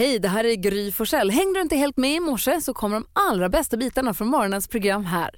[0.00, 1.30] Hej, det här är Gry Forssell.
[1.30, 4.68] Hängde du inte helt med i morse så kommer de allra bästa bitarna från morgonens
[4.68, 5.30] program här.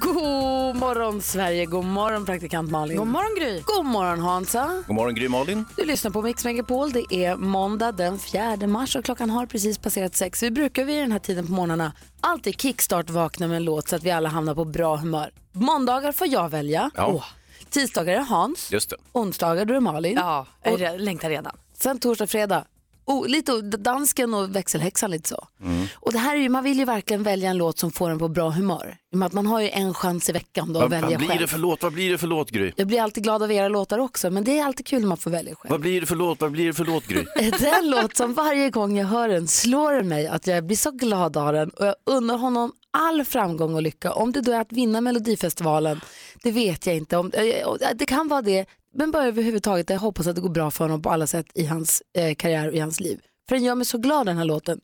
[0.00, 2.96] God morgon Sverige, god morgon praktikant Malin.
[2.96, 3.62] God morgon Gry.
[3.66, 4.82] God morgon Hansa.
[4.86, 5.64] God morgon Gry Malin.
[5.76, 6.92] Du lyssnar på Mix Megapol.
[6.92, 10.42] Det är måndag den 4 mars och klockan har precis passerat sex.
[10.42, 13.96] Vi brukar vid den här tiden på morgnarna alltid kickstart vakna med en låt så
[13.96, 15.30] att vi alla hamnar på bra humör.
[15.52, 16.90] Måndagar får jag välja.
[16.94, 17.06] Ja.
[17.06, 17.24] Åh.
[17.70, 18.72] Tisdagar är Hans.
[18.72, 18.96] Just det.
[19.12, 20.14] Onsdagar då är Malin.
[20.16, 21.56] Ja, jag längtar redan.
[21.78, 22.64] Sen torsdag, fredag.
[23.06, 25.48] Oh, lite dansken och växelhäxan lite så.
[25.94, 28.18] Och det här är ju, man vill ju verkligen välja en låt som får en
[28.18, 28.96] på bra humör.
[29.14, 31.28] Och att man har ju en chans i veckan då att Vad, välja vad blir
[31.28, 31.40] själv.
[31.40, 31.82] det för låt?
[31.82, 32.72] Vad blir det för låt Gry?
[32.76, 35.16] Jag blir alltid glad av era låtar också, men det är alltid kul när man
[35.18, 35.70] får välja själv.
[35.70, 36.40] Vad blir det för låt?
[36.40, 37.24] Vad blir det för låt Gry?
[37.36, 40.76] Det är en låt som varje gång jag hör den slår mig att jag blir
[40.76, 44.12] så glad av den och jag unnar honom all framgång och lycka.
[44.12, 46.00] Om det då är att vinna Melodifestivalen,
[46.42, 47.16] det vet jag inte.
[47.16, 50.70] Om, eh, det kan vara det, men bara överhuvudtaget, jag hoppas att det går bra
[50.70, 53.20] för honom på alla sätt i hans eh, karriär och i hans liv.
[53.48, 54.80] För den gör mig så glad den här låten.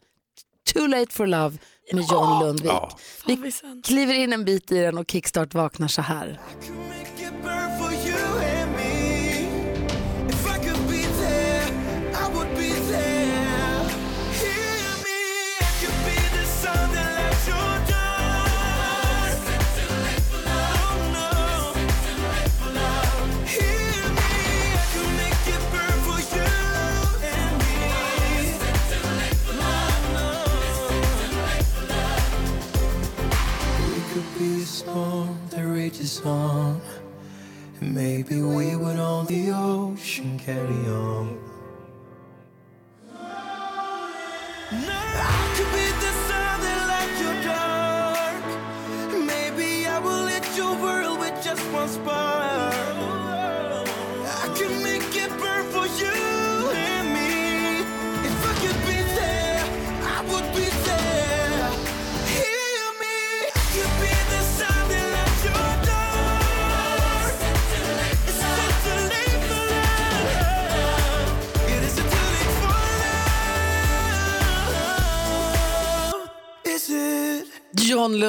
[0.73, 1.59] Too late for love
[1.93, 2.71] med John Lundvik.
[2.71, 2.99] Ja.
[3.27, 3.53] Vi
[3.85, 6.41] kliver in en bit i den och kickstart vaknar så här.
[34.61, 36.81] A storm that rages on.
[37.81, 41.39] And maybe we would on the ocean carry on.
[44.71, 48.45] I could be the sun that lights your dark.
[49.33, 53.00] Maybe I will lit your world with just one spark.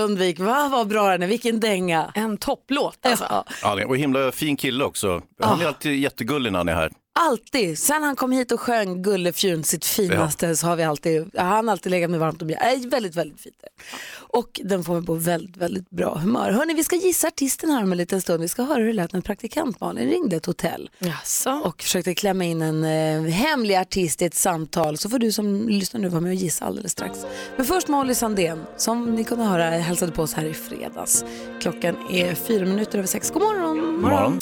[0.01, 0.69] Lundvik, va?
[0.72, 2.12] vad bra den är, vilken dänga.
[2.16, 3.44] En topplåt alltså.
[3.63, 5.22] Ja, och himla fin kille också.
[5.41, 6.91] Han är alltid jättegullig när han är här.
[7.13, 7.79] Alltid.
[7.79, 11.67] Sen han kom hit och sjöng Gullefjun, sitt finaste, så har vi alltid, ja, han
[11.67, 12.85] har alltid legat mig varmt om hjärtat.
[12.85, 13.55] Väldigt, väldigt fint.
[14.13, 16.51] Och den får mig på väldigt, väldigt bra humör.
[16.51, 18.41] Hörni, vi ska gissa artisten här om en liten stund.
[18.41, 21.51] Vi ska höra hur det lät när praktikant Malin ringde ett hotell Jaså?
[21.51, 24.97] och försökte klämma in en eh, hemlig artist i ett samtal.
[24.97, 27.19] Så får du som lyssnar nu vara med och gissa alldeles strax.
[27.57, 31.25] Men först Molly Sandén, som ni kunde höra hälsade på oss här i fredags.
[31.61, 33.31] Klockan är fyra minuter över sex.
[33.31, 33.77] God morgon!
[33.77, 34.39] God morgon.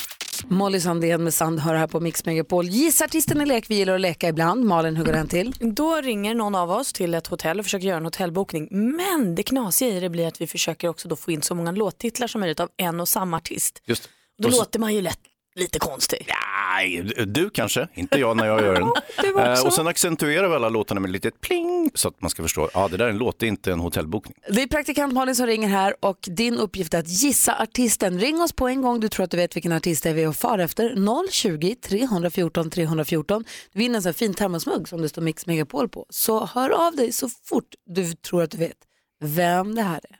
[0.47, 2.65] Molly Sandén med Sand hör här på Mix Megapol.
[2.65, 4.65] Gissa artisten i lek, vi gillar att leka ibland.
[4.65, 5.53] Malin, hur går den till?
[5.59, 8.67] Då ringer någon av oss till ett hotell och försöker göra en hotellbokning.
[8.71, 11.71] Men det knasiga i det blir att vi försöker också då få in så många
[11.71, 13.81] låttitlar som möjligt av en och samma artist.
[13.85, 14.09] Just.
[14.41, 15.19] Då Och så- låter man ju lätt
[15.55, 16.27] lite konstig.
[16.73, 18.91] Nej, du kanske, inte jag när jag gör den.
[19.39, 22.69] Eh, och sen accentuerar vi alla låtarna med lite pling så att man ska förstå,
[22.73, 24.35] ja det där är en låt, det är inte en hotellbokning.
[24.49, 28.19] Det är praktikant Malin som ringer här och din uppgift är att gissa artisten.
[28.19, 30.25] Ring oss på en gång du tror att du vet vilken artist det är vi
[30.25, 30.89] och far efter.
[30.89, 33.43] 020-314 314.
[33.73, 36.05] Du vinner en sån här fin termosmugg som det står Mix Megapol på.
[36.09, 38.77] Så hör av dig så fort du tror att du vet
[39.21, 40.18] vem det här är.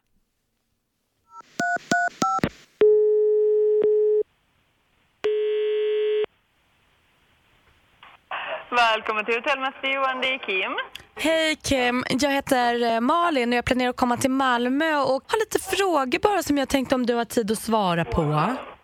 [8.72, 10.75] Välkommen till Hotellmästare Johan, det är Kim.
[11.16, 15.40] Hej Kim, jag heter eh, Malin och jag planerar att komma till Malmö och har
[15.40, 18.22] lite frågor bara som jag tänkte om du har tid att svara på.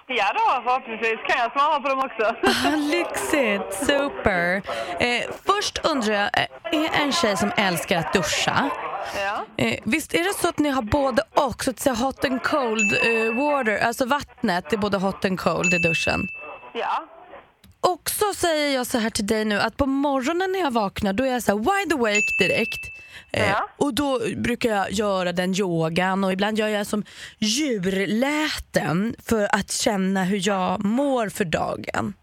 [0.08, 2.36] Ja då, förhoppningsvis kan jag svara på dem också.
[2.68, 4.56] Ah, Lyxigt, super.
[5.00, 6.30] Eh, först undrar jag,
[6.74, 8.70] eh, är en tjej som älskar att duscha?
[9.16, 9.64] Ja.
[9.66, 12.44] Eh, visst är det så att ni har både och, så att säga hot and
[12.44, 16.28] cold eh, water, alltså vattnet är både hot and cold i duschen?
[16.74, 17.08] Ja.
[17.94, 21.14] Och så säger jag så här till dig nu att på morgonen när jag vaknar
[21.14, 22.92] då är jag så wide awake direkt.
[23.34, 23.70] Eh, Ja.
[23.78, 27.04] och då brukar jag göra den yogan och ibland gör jag som
[27.40, 32.14] djurläten för att känna hur jag mår för dagen.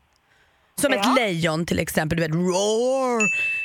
[0.81, 1.15] Som ett Ja.
[1.17, 3.23] lejon till exempel, du vet roar.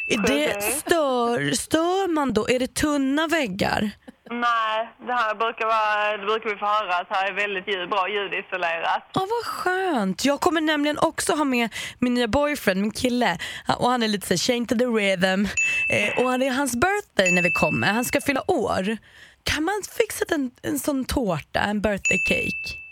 [0.07, 2.49] Är det, stör, stör man då?
[2.49, 3.91] Är det tunna väggar?
[4.29, 7.89] Nej, det här brukar, vara, det brukar vi få höra att här är väldigt ljud,
[7.89, 9.03] bra ljudisolerat.
[9.13, 10.25] Ja, vad skönt.
[10.25, 11.69] Jag kommer nämligen också ha med
[11.99, 13.37] min nya boyfriend, min kille.
[13.79, 15.47] Och han är lite så change to the rhythm.
[15.93, 17.87] Eh, och det är hans birthday när vi kommer.
[17.87, 18.97] Han ska fylla år.
[19.43, 22.86] Kan man fixa en, en sån tårta, en birthday cake?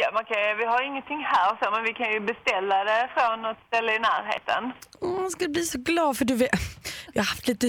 [0.00, 3.42] Ja, man kan, vi har ingenting här så, men vi kan ju beställa det från
[3.42, 4.72] något ställe i närheten.
[5.00, 6.50] Åh, jag ska bli så glad för du vet,
[7.12, 7.66] jag har haft lite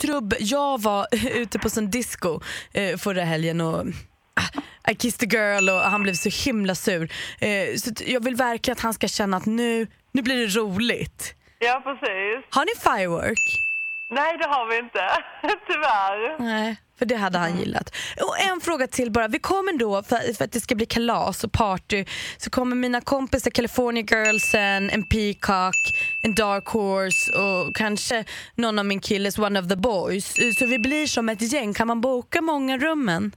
[0.00, 0.34] trubb.
[0.38, 2.40] Jag var ute på sån disco
[2.72, 3.80] eh, förra helgen och
[4.34, 7.12] ah, I kissed a girl och han blev så himla sur.
[7.40, 11.34] Eh, så jag vill verkligen att han ska känna att nu, nu blir det roligt.
[11.58, 12.44] Ja, precis.
[12.50, 13.67] Har ni firework?
[14.10, 15.00] Nej, det har vi inte.
[15.66, 16.38] Tyvärr.
[16.38, 17.94] Nej, för det hade han gillat.
[18.20, 19.28] Och en fråga till bara.
[19.28, 22.04] Vi kommer då, för, för att det ska bli kalas och party,
[22.38, 25.74] så kommer mina kompisar California Girlsen, en Peacock,
[26.22, 28.24] en Dark Horse och kanske
[28.54, 30.34] någon av min killes One of the Boys.
[30.58, 31.74] Så vi blir som ett gäng.
[31.74, 33.32] Kan man boka många rummen?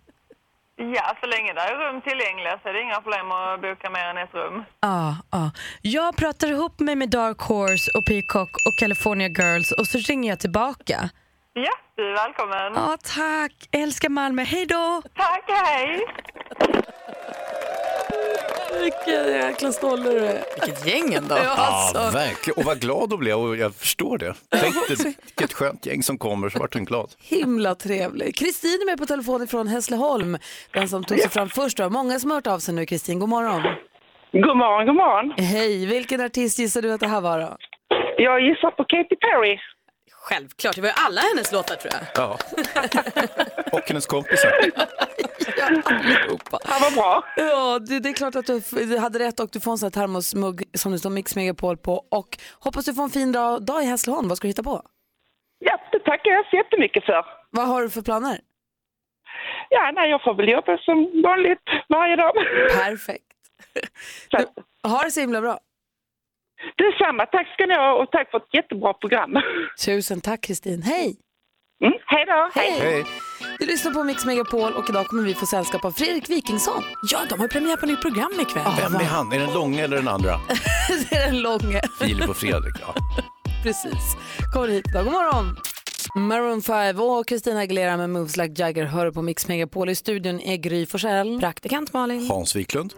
[0.82, 4.06] Ja, så länge det är rum tillgängliga så är det inga problem att boka mer
[4.06, 4.64] än ett rum.
[4.80, 5.52] Ja, ja.
[5.82, 10.30] Jag pratar ihop mig med Dark Horse och Peacock och California Girls och så ringer
[10.30, 11.10] jag tillbaka.
[11.54, 12.74] Ja, du är välkommen.
[12.76, 13.54] Ja, tack.
[13.72, 14.44] Älskar Malmö.
[14.44, 15.02] Hej då!
[15.16, 16.06] Tack, hej!
[18.82, 20.44] Vilken jäkla stolle du är.
[20.66, 21.36] Vilket gäng ändå.
[21.36, 22.18] Ja, Ja, alltså.
[22.18, 22.58] verkligen.
[22.58, 24.34] Och vad glad då blev jag och jag förstår det.
[24.50, 27.10] Tänk dig vilket skönt gäng som kommer så vart hon glad.
[27.20, 28.36] Himla trevlig.
[28.36, 30.38] Kristin är med på telefon från Hässleholm.
[30.74, 31.80] Den som tog sig fram först.
[31.80, 32.86] Var många som har hört av sig nu.
[32.86, 33.62] Kristin, god morgon.
[34.32, 35.34] God morgon, god morgon.
[35.38, 37.58] Hej, vilken artist gissar du att det här var då?
[38.18, 39.60] Jag gissar på Katy Perry.
[40.24, 42.02] Självklart, det var ju alla hennes låtar tror jag.
[42.16, 42.38] Ja.
[43.72, 44.52] Och hennes kompisar.
[45.86, 46.60] Allihopa.
[46.66, 47.24] Han var bra.
[47.36, 49.88] Ja, det, det är klart att du, du hade rätt och du får en sån
[49.88, 51.94] här termosmugg som det står Mix Megapol på.
[52.12, 54.28] Och hoppas du får en fin dag, dag i Hässleholm.
[54.28, 54.82] Vad ska du hitta på?
[55.60, 57.26] Ja, det tackar jag så jättemycket för.
[57.50, 58.40] Vad har du för planer?
[59.70, 61.60] Ja, nej, jag får väl jobba som vanligt
[61.90, 62.32] varje dag.
[62.84, 63.26] Perfekt.
[64.30, 64.46] Du,
[64.90, 65.60] ha det så himla bra.
[66.78, 69.32] Detsamma, tack ska ni ha och tack för ett jättebra program.
[69.86, 70.82] Tusen tack Kristin.
[70.82, 71.16] Hej!
[71.84, 72.50] Mm, hej då.
[72.60, 72.80] Hej!
[72.80, 73.06] Hej.
[73.60, 76.84] Du lyssnar på Mix Megapol och idag kommer vi få sällskap av Fredrik Wikingsson.
[77.12, 78.64] Ja, de har premiär på nytt program ikväll.
[78.78, 79.32] Vem är han?
[79.32, 80.32] Är den långa eller den andra?
[81.10, 81.82] det är den långe.
[82.02, 82.76] Filip och Fredrik.
[82.82, 82.94] Ja.
[83.64, 84.18] Precis.
[84.54, 85.04] Kommer hit idag.
[85.04, 85.56] God morgon!
[86.16, 89.90] Maroon 5 och Christina Aguilera med Moves Like Jagger hör på Mix Megapol.
[89.90, 91.40] I studion är Gry Forssell.
[91.40, 92.28] Praktikant Malin.
[92.30, 92.94] Hans Wiklund.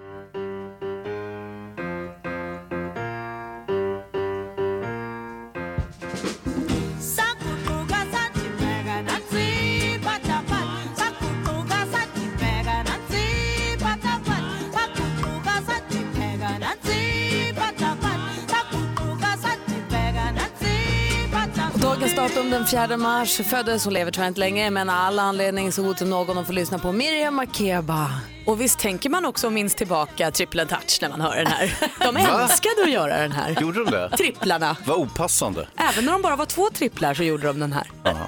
[22.13, 25.71] Och Dagens datum den 4 mars föddes, hon lever tyvärr inte längre, men all anledning
[25.71, 28.10] så god som någon att få lyssna på Miriam Makeba.
[28.45, 31.74] Och visst tänker man också och minns tillbaka trippeln touch när man hör den här.
[32.00, 33.62] De älskade att göra den här.
[33.62, 34.10] Gjorde de det?
[34.18, 34.77] Tripplarna.
[34.86, 35.68] Vad opassande.
[35.77, 37.92] Även när de bara var två tripplar så gjorde de den här.
[38.06, 38.25] Aha.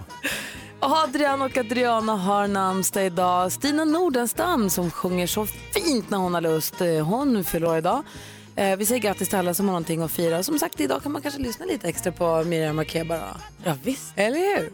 [0.79, 3.51] Adrian och Adriana har namnsdag idag.
[3.51, 6.81] Stina Nordenstam som sjunger så fint när hon har lust.
[6.81, 8.03] Eh, Hon fyller idag.
[8.55, 10.43] Eh, Vi säger grattis till alla som har någonting att fira.
[10.43, 13.17] Som sagt, idag kan man kanske lyssna lite extra på Miriam Makeba.
[13.17, 13.23] då.
[13.63, 14.13] Ja, visst.
[14.15, 14.71] Eller hur?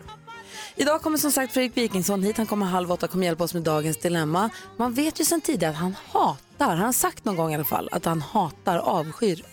[0.75, 2.37] Idag kommer som sagt Fredrik Wikingsson hit.
[2.37, 4.49] Han kommer halv åtta och kommer hjälpa oss med dagens dilemma.
[4.77, 7.63] Man vet ju sedan tidigare att han hatar, han har sagt någon gång i alla
[7.63, 9.43] fall, att han hatar, avskyr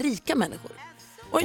[0.00, 0.70] rika människor.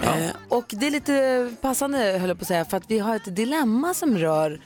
[0.04, 3.16] Eh, och det är lite passande höll jag på att säga för att vi har
[3.16, 4.60] ett dilemma som rör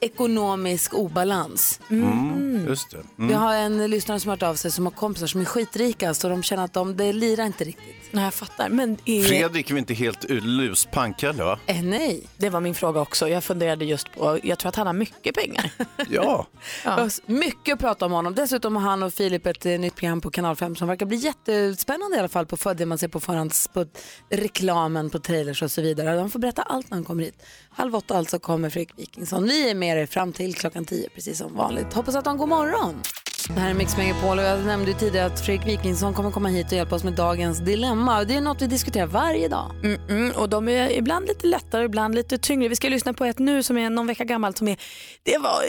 [0.00, 1.80] ekonomisk obalans.
[1.90, 2.96] Mm, just det.
[3.16, 3.36] Vi Mm.
[3.36, 6.28] har en lyssnare som har hört av sig som har kompisar som är skitrika så
[6.28, 7.84] de känner att de, det lirar inte riktigt.
[8.10, 8.68] Nej, jag fattar.
[8.68, 9.22] Men är...
[9.22, 11.58] Fredrik är inte helt luspank heller va?
[11.66, 12.22] Eh, nej.
[12.36, 13.28] Det var min fråga också.
[13.28, 15.70] Jag funderade just på, jag tror att han har mycket pengar.
[16.08, 16.46] Ja.
[16.84, 17.08] Ja.
[17.26, 18.34] Mycket att prata om honom.
[18.34, 21.16] Dessutom har han och Filip ett eh, nytt program på Kanal 5 som verkar bli
[21.16, 23.86] jättespännande i alla fall på för det man ser på förhands på
[24.30, 26.16] reklamen på trailers och så vidare.
[26.16, 27.42] De får berätta allt när han kommer hit.
[27.70, 29.44] Halv åtta alltså kommer Fredrik Wikingsson.
[29.44, 31.92] Vi är med er fram till klockan tio precis som vanligt.
[31.92, 33.02] Hoppas att du har en god morgon.
[33.48, 36.48] Det här är Mix Megapol och jag nämnde ju tidigare att Fredrik Wikingsson kommer komma
[36.48, 38.18] hit och hjälpa oss med dagens dilemma.
[38.18, 39.70] Och Det är något vi diskuterar varje dag.
[40.08, 42.68] Mm, och de är ibland lite lättare, ibland lite tyngre.
[42.68, 44.58] Vi ska lyssna på ett nu som är någon vecka gammalt.
[44.58, 44.76] Som är,
[45.22, 45.62] det var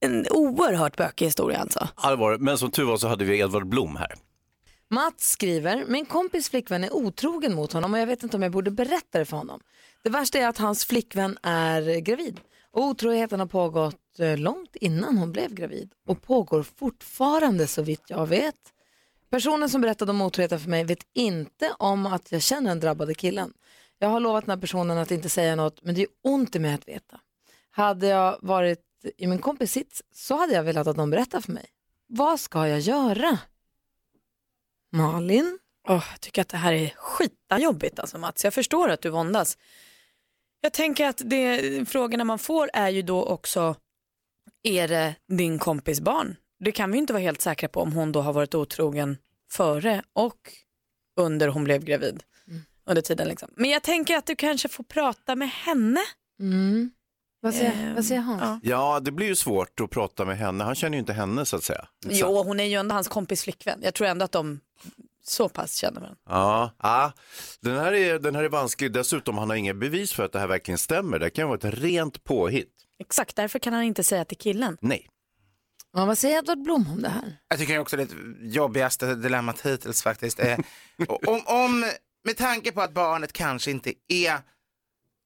[0.00, 1.88] en oerhört bökig historia alltså.
[1.94, 2.38] Allvar.
[2.38, 4.14] Men som tur var så hade vi Edvard Blom här.
[4.90, 8.52] Mats skriver, min kompis flickvän är otrogen mot honom och jag vet inte om jag
[8.52, 9.60] borde berätta det för honom.
[10.02, 12.40] Det värsta är att hans flickvän är gravid.
[12.72, 18.26] Otroheten har pågått eh, långt innan hon blev gravid och pågår fortfarande så vitt jag
[18.26, 18.72] vet.
[19.30, 23.14] Personen som berättade om otroheten för mig vet inte om att jag känner den drabbade
[23.14, 23.52] killen.
[23.98, 26.58] Jag har lovat den här personen att inte säga något men det är ont i
[26.58, 27.20] mig att veta.
[27.70, 28.84] Hade jag varit
[29.16, 31.66] i min kompis sits så hade jag velat att de berättar för mig.
[32.06, 33.38] Vad ska jag göra?
[34.92, 35.58] Malin?
[35.88, 38.44] Oh, jag tycker att det här är skitajobbigt alltså Mats.
[38.44, 39.58] Jag förstår att du våndas.
[40.60, 43.76] Jag tänker att det, frågorna man får är ju då också,
[44.62, 48.12] är det din kompis barn Det kan vi inte vara helt säkra på om hon
[48.12, 49.16] då har varit otrogen
[49.50, 50.52] före och
[51.16, 52.22] under hon blev gravid.
[52.86, 53.48] Under tiden liksom.
[53.56, 56.00] Men jag tänker att du kanske får prata med henne.
[56.40, 56.90] Mm.
[57.40, 58.42] Vad, säger, Ehm, vad säger Hans?
[58.42, 58.60] ja.
[58.62, 60.64] Ja, det blir ju svårt att prata med henne.
[60.64, 61.88] Han känner ju inte henne så att säga.
[62.08, 63.80] Jo, hon är ju ändå hans kompis flickvän.
[63.82, 64.60] Jag tror ändå att de
[65.30, 66.20] så pass känner varandra.
[66.28, 67.12] Ja, ja.
[67.60, 68.92] Den, här är, den här är vansklig.
[68.92, 71.18] Dessutom han har inga bevis för att det här verkligen stämmer.
[71.18, 72.74] Det kan vara ett rent påhitt.
[72.98, 74.76] Exakt, därför kan han inte säga till killen.
[74.80, 75.08] Nej.
[75.92, 77.36] Ja, vad säger Edvard Blom om det här?
[77.48, 78.08] Jag tycker det är också det
[78.40, 80.40] jobbigaste dilemmat hittills faktiskt.
[80.40, 80.58] Eh,
[81.26, 81.84] om, om,
[82.24, 84.38] med tanke på att barnet kanske inte är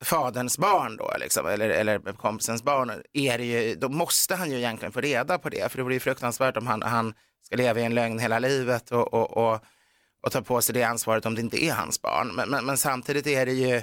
[0.05, 4.57] faderns barn då, liksom, eller, eller kompisens barn, är det ju, då måste han ju
[4.57, 5.73] egentligen få reda på det.
[5.73, 8.91] För det blir ju fruktansvärt om han, han ska leva i en lögn hela livet
[8.93, 9.61] och, och, och,
[10.25, 12.35] och ta på sig det ansvaret om det inte är hans barn.
[12.35, 13.83] Men, men, men samtidigt är det ju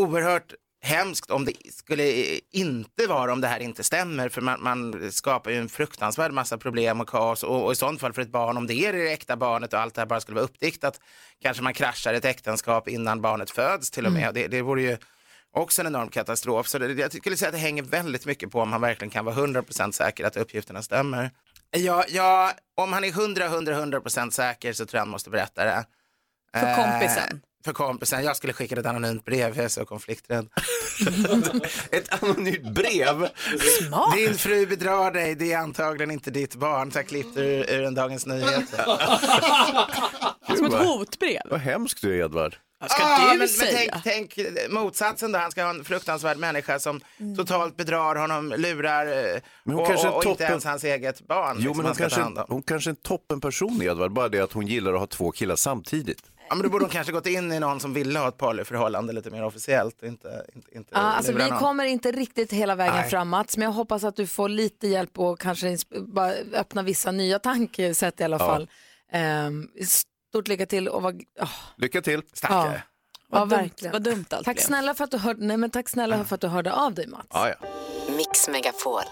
[0.00, 5.12] oerhört hemskt om det skulle inte vara om det här inte stämmer för man, man
[5.12, 8.32] skapar ju en fruktansvärd massa problem och kaos och, och i sånt fall för ett
[8.32, 11.00] barn om det är det äkta barnet och allt det här bara skulle vara uppdiktat
[11.42, 14.34] kanske man kraschar ett äktenskap innan barnet föds till och med.
[14.34, 14.96] Det, det vore ju
[15.52, 16.68] också en enorm katastrof.
[16.68, 19.24] Så det, jag skulle säga att det hänger väldigt mycket på om man verkligen kan
[19.24, 21.30] vara 100% säker att uppgifterna stämmer.
[21.76, 25.64] Ja, ja, om han är 100, 100, 100% säker så tror jag han måste berätta
[25.64, 25.84] det.
[26.56, 27.40] För Eh, kompisen.
[27.64, 28.24] för kompisen.
[28.24, 30.48] Jag skulle skicka ett anonymt brev, jag är så konflikträdd.
[31.90, 33.28] Ett anonymt brev.
[33.78, 34.16] Smart.
[34.16, 36.92] Din fru bedrar dig, det är antagligen inte ditt barn.
[36.92, 38.84] Så jag klippte ur, ur en Dagens Nyheter.
[40.56, 41.40] Som ett hotbrev.
[41.50, 42.56] Vad hemskt du är Edvard.
[42.88, 44.00] Ska Ah, du men, men säga?
[44.04, 47.36] tänk, tänk motsatsen då, han ska ha en fruktansvärd människa som Mm.
[47.36, 49.06] totalt bedrar honom, lurar
[49.64, 51.56] Men hon och, kanske är och, och inte ens hans eget barn.
[51.58, 54.66] Jo, liksom, men hon kanske, hon kanske är en toppenperson Edvard, bara det att hon
[54.66, 56.22] gillar att ha två killar samtidigt.
[56.48, 59.12] Ja, men då borde hon kanske gått in i någon som ville ha ett polyförhållande
[59.12, 60.02] lite mer officiellt.
[60.02, 61.58] Inte, inte, inte Ja, alltså, vi någon.
[61.58, 63.10] kommer inte riktigt hela vägen Nej.
[63.10, 65.76] fram Mats, men jag hoppas att du får lite hjälp och kanske
[66.06, 68.46] bara öppna vissa nya tankesätt i alla Ja.
[68.46, 68.68] fall.
[69.12, 69.68] Ehm,
[70.34, 72.22] stort lycka till och vad, oh, Lycka till.
[72.32, 72.82] Stackare.
[73.30, 73.92] ja, Vad dumt, verkligen.
[73.92, 74.64] vad dumt allt Tack blev.
[74.64, 77.06] snälla för att du hörde, nej, men tack snälla för att du hörde av dig
[77.06, 77.26] Mats.
[77.32, 77.54] Ja, ja.
[78.16, 79.02] Mix Megapol.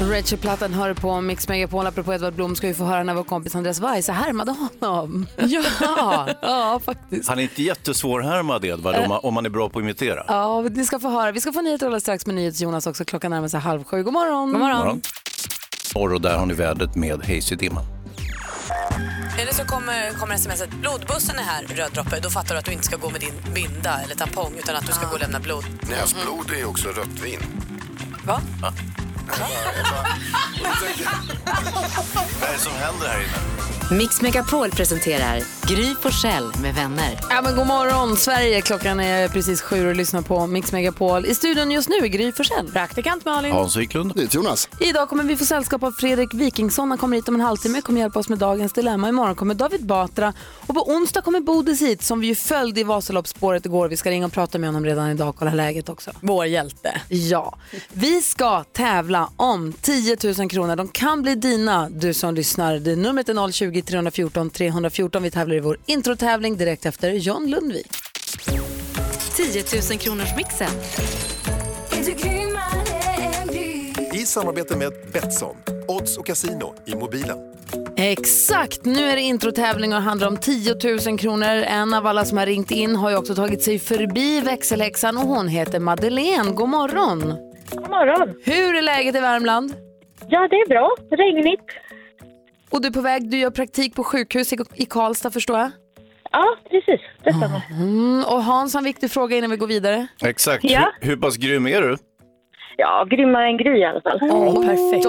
[0.00, 1.86] Rachel-plattan hör på Mix Megapol.
[1.86, 5.26] Apropå Edvard Blom ska vi få höra när vår kompis Andreas Weise härmade honom.
[5.80, 7.28] Ja, ja faktiskt.
[7.28, 10.24] Han är inte jättesvårhärmad Edvard om man, om man är bra på att imitera.
[10.28, 11.32] Ja, ni ska få höra.
[11.32, 13.04] Vi ska få nyheter alldeles strax med NyhetsJonas också.
[13.04, 14.02] Klockan närmar sig halv sju.
[14.02, 14.52] God morgon.
[14.52, 15.00] God Morgon.
[15.94, 17.95] Och där har ni vädret med Hazy Dimman.
[19.38, 22.20] Eller så kommer, kommer smset, blodbussen är här, röd droppe.
[22.20, 24.86] Då fattar du att du inte ska gå med din binda eller tampong utan att
[24.86, 25.64] du ska gå och lämna blod.
[25.90, 27.40] Näsblod är också rött vin.
[28.24, 28.40] Va?
[32.40, 33.56] Vad är det som händer här inne?
[33.90, 37.20] Mix Megapol presenterar Gry Forssell med vänner.
[37.30, 38.60] Ja, men god morgon, Sverige.
[38.60, 41.26] Klockan är precis sju och lyssnar på Mix Megapol.
[41.26, 42.72] I studion just nu är Gry Forssell.
[42.72, 43.52] Praktikant Malin.
[43.52, 44.28] Hans Wiklund.
[44.30, 44.68] Jonas.
[44.80, 46.90] Idag kommer vi få sällskap av Fredrik Wikingsson.
[46.90, 49.08] Han kommer hit om en halvtimme kommer hjälpa oss med dagens dilemma.
[49.08, 50.32] Imorgon kommer David Batra
[50.66, 53.88] och på onsdag kommer Bodis hit som vi ju följde i Vasaloppsspåret igår.
[53.88, 56.10] Vi ska ringa och prata med honom redan idag och kolla läget också.
[56.20, 57.00] Vår hjälte.
[57.08, 57.56] Ja,
[57.92, 60.76] vi ska tävla om 10 000 kronor.
[60.76, 62.78] De kan bli dina, du som lyssnar.
[62.78, 65.22] Det numret är 020-314 314.
[65.22, 67.92] Vi tävlar i vår introtävling direkt efter John Lundvik.
[69.36, 70.70] 10 000 kronors mixen.
[74.12, 75.56] I samarbete med Betsson.
[75.88, 77.38] Odds och casino i mobilen.
[77.96, 81.48] Exakt, nu är det introtävling och handlar om 10 000 kronor.
[81.48, 85.26] En av alla som har ringt in har ju också tagit sig förbi växelhäxan och
[85.26, 86.50] hon heter Madeleine.
[86.50, 87.34] God morgon!
[87.70, 88.34] God morgon.
[88.44, 89.74] Hur är läget i Värmland?
[90.28, 90.96] Ja, det är bra.
[91.10, 91.64] Regnigt.
[92.70, 95.70] Och du är på väg, du gör praktik på sjukhus i Karlstad förstår jag?
[96.32, 97.00] Ja, precis.
[97.24, 97.62] Det stämmer.
[97.70, 100.06] Mm, och Hans har en viktig fråga innan vi går vidare.
[100.22, 100.64] Exakt.
[100.64, 100.92] Ja.
[101.00, 101.96] Hur, hur pass grym är du?
[102.78, 104.18] Ja, grymmare än Gry i alla fall.
[104.22, 105.06] Åh, perfekt.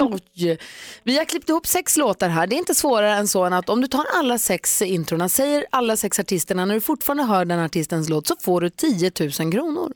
[0.00, 0.58] Oj.
[1.02, 2.46] Vi har klippt ihop sex låtar här.
[2.46, 5.64] Det är inte svårare än så än att om du tar alla sex introna, säger
[5.70, 9.52] alla sex artisterna, när du fortfarande hör den artistens låt så får du 10 000
[9.52, 9.92] kronor.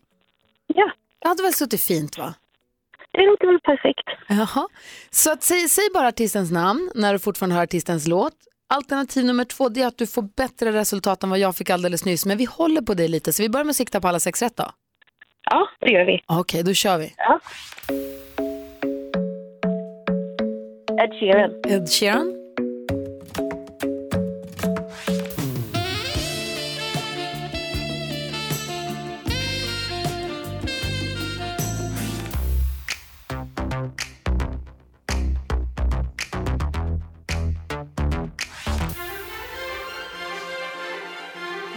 [0.66, 0.90] Ja,
[1.25, 2.35] Det hade väl suttit fint va?
[3.12, 4.09] det låter väl perfekt.
[4.28, 4.69] Jaha.
[5.11, 8.33] Så att, säg, säg bara artistens namn när du fortfarande hör artistens låt.
[8.69, 12.04] Alternativ nummer två det är att du får bättre resultat än vad jag fick alldeles
[12.04, 12.26] nyss.
[12.26, 14.43] Men vi håller på det lite så vi börjar med att sikta på alla sex
[14.43, 14.71] rätt då.
[15.50, 16.21] Ja, det gör vi.
[16.26, 17.14] Okej, då kör vi.
[17.16, 17.40] Ja.
[21.02, 21.50] Ed Sheeran.
[21.69, 22.44] Ed Sheeran.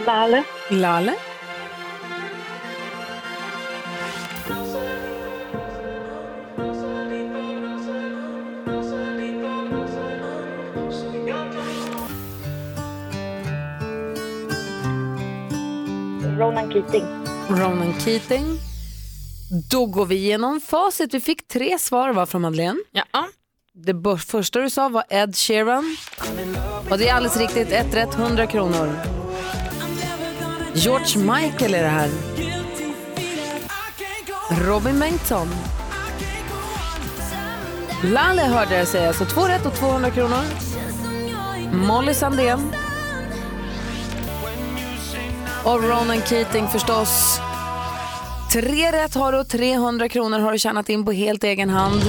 [0.08, 0.44] Lale.
[0.70, 1.14] Lale.
[16.38, 17.04] Ronan Keating.
[17.48, 18.44] Ronan Keating.
[19.70, 21.14] Då går vi igenom facit.
[21.14, 22.78] Vi fick tre svar var från Madeleine.
[22.92, 23.28] Ja.
[23.74, 25.96] Det första du sa var Ed Sheeran.
[26.90, 27.72] Och det är alldeles riktigt.
[27.72, 29.18] Ett rätt, 100 kronor.
[30.74, 32.10] George Michael är det här.
[34.50, 35.48] Robin Bengtsson.
[38.04, 40.44] Lalle hörde jag säga, så två rätt och 200 kronor.
[41.72, 42.72] Molly Sandén.
[45.64, 47.40] Och Ronan Keating förstås.
[48.52, 52.02] Tre rätt har du och 300 kronor har du tjänat in på helt egen hand.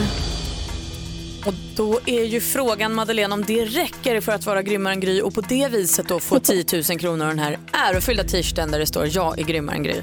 [1.50, 5.22] Och då är ju frågan Madeleine om det räcker för att vara grymmare än Gry
[5.22, 8.80] och på det viset då få 10 000 kronor och den här ärofyllda t-shirten där
[8.80, 10.02] det står jag är grymmare än Gry.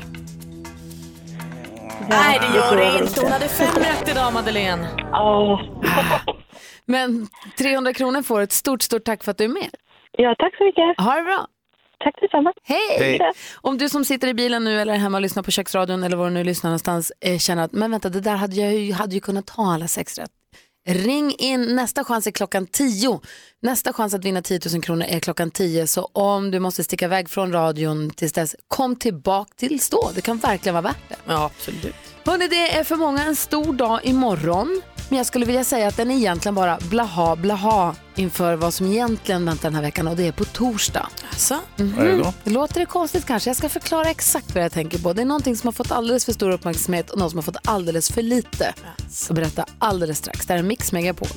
[2.08, 4.88] Nej det gör det inte, hon hade fem rätt idag Madeleine.
[6.84, 9.70] Men 300 kronor får ett stort, stort tack för att du är med.
[10.12, 11.00] Ja, tack så mycket.
[11.06, 11.46] Ha det bra.
[12.04, 12.52] Tack detsamma.
[12.62, 12.98] Hej!
[12.98, 13.32] Hej.
[13.60, 16.24] Om du som sitter i bilen nu eller hemma och lyssnar på köksradion eller var
[16.24, 19.14] du nu lyssnar någonstans eh, känner att men vänta det där hade jag ju, hade
[19.14, 20.30] ju kunnat ta alla sex rätt.
[20.88, 23.20] Ring in, nästa chans är klockan 10.
[23.62, 27.04] Nästa chans att vinna 10 000 kronor är klockan 10 så om du måste sticka
[27.04, 30.10] iväg från radion tills dess, kom tillbaka till stå.
[30.14, 31.16] Det kan verkligen vara värt det.
[31.26, 31.94] Ja absolut.
[32.24, 34.82] Hörrni, det är för många en stor dag imorgon.
[35.08, 38.86] Men jag skulle vilja säga att den är egentligen bara blaha blaha inför vad som
[38.86, 41.08] egentligen väntar den här veckan och det är på torsdag.
[41.30, 41.60] Alltså?
[41.76, 42.32] Vad är det då?
[42.44, 43.50] Låter det konstigt kanske?
[43.50, 45.12] Jag ska förklara exakt vad jag tänker på.
[45.12, 47.56] Det är någonting som har fått alldeles för stor uppmärksamhet och något som har fått
[47.64, 48.74] alldeles för lite.
[49.10, 50.46] Så berätta alldeles strax.
[50.46, 51.28] Det här är Mix Megapol.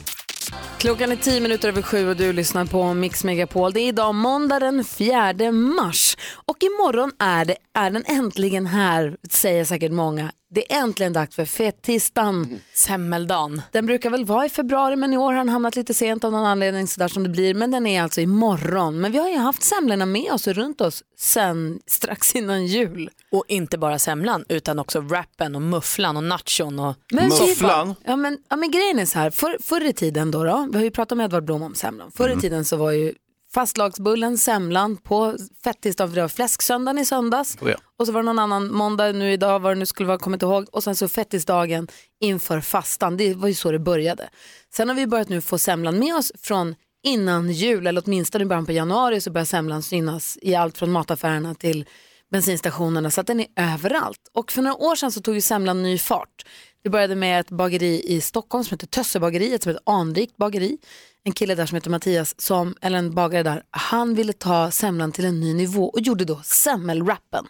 [0.78, 3.74] Klockan är tio minuter över sju och du lyssnar på Mix Megapol.
[3.74, 9.18] Det är idag måndag den 4 mars och imorgon är, det, är den äntligen här,
[9.30, 10.32] säger säkert många.
[10.51, 12.60] Det är äntligen dags för fettisdagen.
[12.74, 13.62] Semmeldagen.
[13.72, 16.32] Den brukar väl vara i februari men i år har den hamnat lite sent av
[16.32, 17.53] någon anledning sådär som det blir.
[17.53, 19.01] Men den är alltså imorgon.
[19.01, 23.10] Men vi har ju haft semlorna med oss och runt oss sen strax innan jul.
[23.32, 27.96] Och inte bara semlan utan också wrappen och mufflan och nachon och Men Mufflan?
[28.03, 30.78] Ja men, ja men grejen är så här, för, förr i tiden då, då, vi
[30.78, 32.12] har ju pratat med Edvard Blom om semlan.
[32.12, 33.13] Förr i tiden så var ju
[33.54, 37.58] fastlagsbullen, semlan på var fläsksöndagen i söndags.
[37.62, 37.78] Oh ja.
[37.98, 40.42] Och så var det någon annan måndag nu idag, vad det nu skulle vara, kommit
[40.42, 40.68] ihåg.
[40.72, 41.88] Och sen så fettisdagen
[42.22, 44.30] inför fastan, det var ju så det började.
[44.74, 48.48] Sen har vi börjat nu få semlan med oss från innan jul, eller åtminstone i
[48.48, 51.86] början på januari så börjar semlan synas i allt från mataffärerna till
[52.32, 54.30] bensinstationerna så att den är överallt.
[54.34, 56.46] Och för några år sedan så tog ju semlan ny fart.
[56.84, 60.78] Det började med ett bageri i Stockholm som heter Tössebageriet som är ett anrikt bageri.
[61.24, 65.12] En kille där som heter Mattias, som, eller en bagare där, han ville ta semlan
[65.12, 67.48] till en ny nivå och gjorde då semmelwrappen.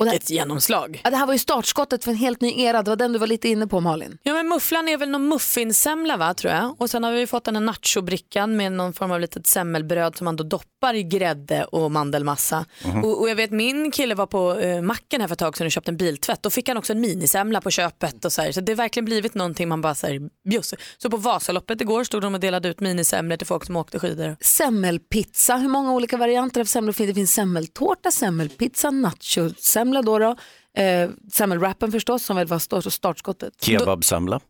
[0.00, 1.00] Och det, vilket genomslag.
[1.04, 3.18] ja, det här var ju startskottet för en helt ny era, det var den du
[3.18, 4.18] var lite inne på Malin.
[4.22, 6.80] Ja men mufflan är väl någon muffinsemla va tror jag.
[6.80, 10.24] Och sen har vi fått den här nachobrickan med någon form av litet semmelbröd som
[10.24, 12.64] man då doppar i grädde och mandelmassa.
[13.02, 15.66] Och, och jag vet min kille var på eh, macken här för ett tag sedan
[15.66, 16.42] och köpte en biltvätt.
[16.42, 18.52] Då fick han också en minisemla på köpet och så här.
[18.52, 20.78] Så det har verkligen blivit någonting man bara säger bjussar.
[20.98, 24.36] Så på Vasaloppet igår stod de och delade ut minisemlor till folk som åkte skidor.
[24.40, 27.12] Semmelpizza, hur många olika varianter av semlor finns det?
[27.12, 30.18] Det finns semmeltårta, semmelpizza, nachosemla då.
[30.18, 30.36] då.
[30.82, 33.52] Eh, semmelwrappen förstås som väl var start- startskottet.
[33.62, 34.40] Kebabsemla?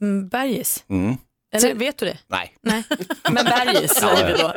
[0.00, 0.84] Mm, Bergis.
[0.88, 1.16] Mm.
[1.54, 2.18] Eller vet du det?
[2.26, 2.56] Nej.
[2.62, 2.84] Nej,
[3.32, 4.52] men bergis säger vi då.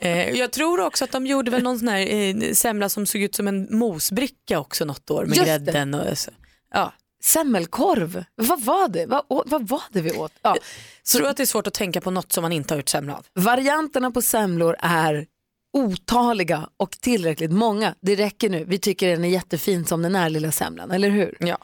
[0.00, 3.20] Eh, jag tror också att de gjorde väl någon sån här eh, semla som såg
[3.22, 5.94] ut som en mosbricka också något år med Just grädden.
[5.94, 6.30] Och, så.
[6.74, 6.92] Ja.
[7.22, 9.06] Semmelkorv, vad var det?
[9.06, 10.32] Vad, vad var det vi åt?
[10.42, 10.56] Ja.
[11.02, 12.88] Så tror att det är svårt att tänka på något som man inte har gjort
[12.88, 13.26] semla av.
[13.34, 15.26] Varianterna på semlor är
[15.72, 17.94] otaliga och tillräckligt många.
[18.00, 18.64] Det räcker nu.
[18.64, 21.36] Vi tycker den är jättefin som den är, lilla semlan, eller hur?
[21.40, 21.58] Ja.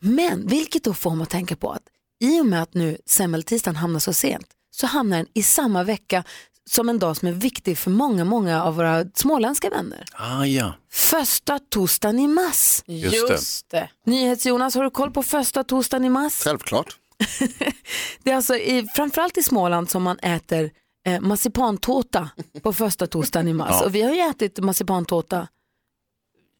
[0.00, 1.82] Men vilket då får man tänka på att
[2.20, 6.24] i och med att nu semmeltisdagen hamnar så sent så hamnar den i samma vecka
[6.70, 10.04] som en dag som är viktig för många, många av våra småländska vänner.
[10.12, 10.74] Ah, ja.
[10.90, 12.82] Första torsdagen i mars.
[12.86, 13.78] Just det.
[13.78, 14.10] det.
[14.10, 16.32] NyhetsJonas, har du koll på första torsdagen i mars?
[16.44, 16.96] Självklart.
[18.22, 20.70] Det är alltså i, framförallt i Småland som man äter
[21.06, 22.30] eh, marsipantårta
[22.62, 23.68] på första torsdagen i mars.
[23.72, 23.84] Ja.
[23.84, 25.48] Och vi har ju ätit marsipantårta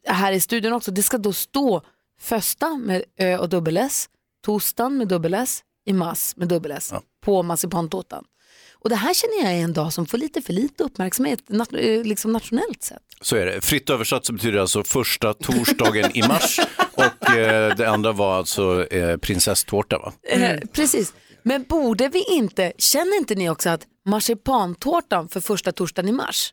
[0.07, 0.91] här i studion också.
[0.91, 1.83] Det ska då stå
[2.21, 4.09] första med ö och dubbel S,
[4.45, 6.93] torsdagen med dubbel S, i mars med dubbel S
[7.25, 8.25] på marsipantårtan.
[8.73, 11.77] Och det här känner jag är en dag som får lite för lite uppmärksamhet nat-
[11.99, 13.03] eh, liksom nationellt sett.
[13.21, 13.61] Så är det.
[13.61, 16.61] Fritt översatt så betyder det alltså första torsdagen i mars
[16.95, 20.13] och eh, det andra var alltså eh, prinsesstårta va?
[20.29, 21.15] Eh, precis.
[21.45, 26.53] Men borde vi inte, känner inte ni också att marsipantårtan för första torsdagen i mars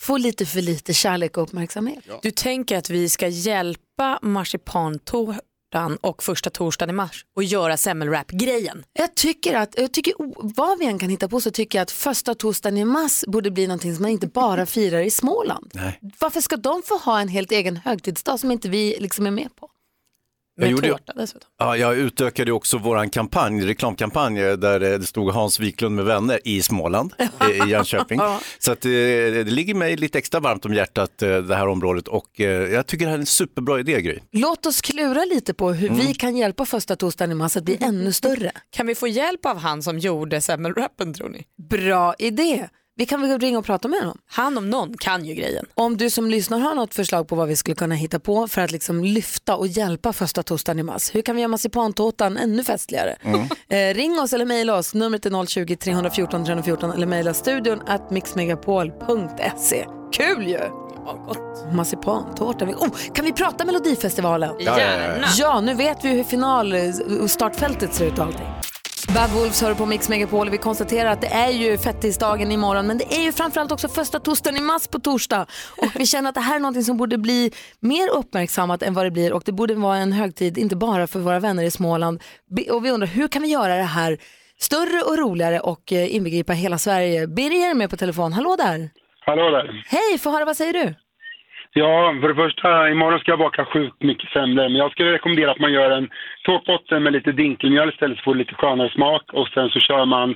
[0.00, 2.04] får lite för lite kärlek och uppmärksamhet?
[2.22, 5.40] Du tänker att vi ska hjälpa marsipantårtan
[5.74, 8.84] tårtan och första torsdagen i mars och göra semmelwrap-grejen.
[8.92, 10.14] Jag tycker att, jag tycker,
[10.56, 13.50] vad vi än kan hitta på så tycker jag att första torsdagen i mars borde
[13.50, 15.70] bli någonting som man inte bara firar i Småland.
[15.74, 15.98] Nej.
[16.20, 19.56] Varför ska de få ha en helt egen högtidsdag som inte vi liksom är med
[19.56, 19.68] på?
[20.56, 21.48] Jag Med gjorde ju- tårta dessutom.
[21.58, 26.40] Ja, jag utökade också våran kampanj, reklamkampanj där eh, det stod Hans Wiklund med vänner
[26.44, 27.12] i Småland,
[27.66, 28.20] i Jönköping.
[28.58, 32.08] Så att, eh, det ligger mig lite extra varmt om hjärtat eh, det här området
[32.08, 34.18] och jag tycker det här är en superbra idé Gry.
[34.32, 37.78] Låt oss klura lite på hur vi kan hjälpa första torsdagen i mars att bli
[37.80, 38.52] ännu större.
[38.70, 41.44] Kan vi få hjälp av han som gjorde semmelwrappen tror ni?
[41.70, 42.68] Bra idé.
[42.96, 44.18] Vi kan väl ringa och prata med honom.
[44.26, 45.66] Han om någon kan ju grejen.
[45.74, 48.60] Om du som lyssnar har något förslag på vad vi skulle kunna hitta på för
[48.60, 51.14] att liksom lyfta och hjälpa första torsdagen i mars.
[51.14, 53.16] Hur kan vi göra marsipantårtan ännu festligare?
[53.68, 54.94] Eh, ring oss eller mejla oss.
[54.94, 59.86] Numret är 020-314 314 eller mejla studion at mixmegapol.se.
[60.12, 60.58] Kul ju!
[61.72, 62.64] Marsipantårta.
[62.64, 64.54] Oh, kan vi prata Melodifestivalen?
[64.58, 64.80] Ja.
[65.38, 66.74] Ja, nu vet vi hur final
[67.20, 68.46] och startfältet ser ut och allting.
[69.08, 72.86] Bad Wolves hör på Mix Megapol och vi konstaterar att det är ju fettisdagen imorgon
[72.86, 75.46] men det är ju framförallt också första torsdagen i mars på torsdag
[75.82, 79.06] och vi känner att det här är något som borde bli mer uppmärksammat än vad
[79.06, 82.22] det blir och det borde vara en högtid inte bara för våra vänner i Småland
[82.70, 84.18] och vi undrar hur kan vi göra det här
[84.58, 87.26] större och roligare och eh, inbegripa hela Sverige.
[87.26, 88.90] Birger är med på telefon, hallå där!
[89.26, 89.84] Hallå där.
[89.86, 90.94] Hej, få höra vad säger du?
[91.76, 94.68] Ja, för det första, imorgon ska jag baka sjukt mycket semlor.
[94.68, 96.08] Men jag skulle rekommendera att man gör en
[96.44, 99.22] tårtbotten med lite dinkelmjöl istället så får det lite skönare smak.
[99.32, 100.30] Och sen så kör man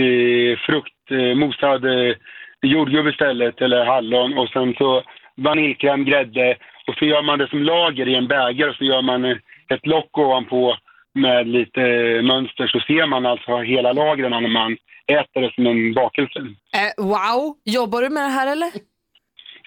[0.00, 2.14] eh, frukt, eh, mosad eh,
[2.62, 4.38] jordgubb istället, eller hallon.
[4.38, 5.02] Och sen så
[5.36, 6.56] vaniljkräm, grädde.
[6.86, 9.36] Och så gör man det som lager i en bägare och så gör man eh,
[9.68, 10.76] ett lock ovanpå
[11.14, 12.66] med lite eh, mönster.
[12.66, 16.38] Så ser man alltså hela lagren när man äter det som en bakelse.
[16.38, 18.70] Eh, wow, jobbar du med det här eller?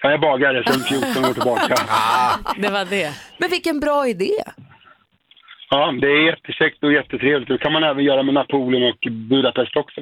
[0.02, 1.74] Jag är bagare sedan 14 år tillbaka.
[2.56, 3.10] Det var det.
[3.38, 4.32] Men vilken bra idé!
[5.70, 7.48] Ja, det är jättekäckt och jättetrevligt.
[7.48, 10.00] Det kan man även göra med Napoleon och Budapest också.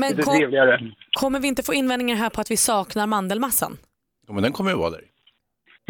[0.00, 0.80] Men Lite kom, trevligare.
[1.20, 3.76] kommer vi inte få invändningar här på att vi saknar mandelmassan?
[4.26, 5.00] Ja, men den kommer ju vara där.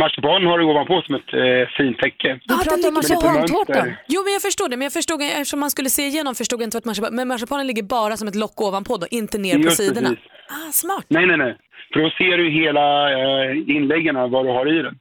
[0.01, 2.41] Marsipan har du ovanpå som ett eh, fint täcke.
[2.45, 3.87] Du pratar om marsipantårta.
[4.09, 6.67] Jo men jag förstår det, men jag förstod, eftersom man skulle se igenom förstod jag
[6.67, 9.55] inte vad ett marsipan, men marsipanen ligger bara som ett lock ovanpå då, inte ner
[9.55, 10.09] på Just sidorna.
[10.09, 10.25] precis.
[10.49, 11.05] Ah, smart.
[11.09, 11.57] Nej, nej, nej.
[11.93, 14.95] För då ser du hela eh, inläggen vad du har i den.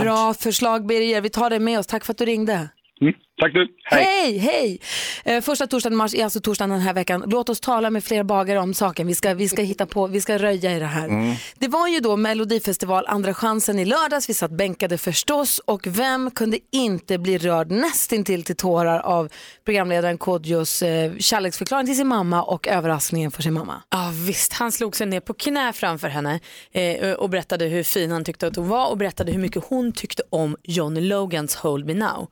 [0.00, 1.86] Bra förslag Birger, vi tar det med oss.
[1.86, 2.68] Tack för att du ringde.
[3.00, 3.14] Mm.
[3.42, 3.68] Tack du.
[3.84, 4.80] Hej, hej!
[5.24, 7.24] Eh, första torsdagen i mars är alltså torsdagen den här veckan.
[7.26, 9.06] Låt oss tala med fler bagare om saken.
[9.06, 11.04] Vi ska, vi ska hitta på, vi ska röja i det här.
[11.04, 11.34] Mm.
[11.58, 14.28] Det var ju då Melodifestival Andra chansen i lördags.
[14.28, 19.32] Vi satt bänkade förstås och vem kunde inte bli rörd nästintill till tårar av
[19.64, 23.82] programledaren Kodjos eh, kärleksförklaring till sin mamma och överraskningen för sin mamma.
[23.90, 26.40] Ja visst, han slog sig ner på knä framför henne
[26.72, 29.92] eh, och berättade hur fin han tyckte att hon var och berättade hur mycket hon
[29.92, 32.28] tyckte om Johnny Logans Hold Me Now.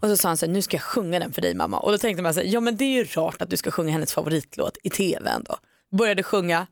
[0.00, 1.78] Och så sa han så nu ska jag sjunga den för dig mamma.
[1.78, 3.70] Och då tänkte man så här, ja men det är ju rart att du ska
[3.70, 5.56] sjunga hennes favoritlåt i tv ändå.
[5.98, 6.66] Började sjunga,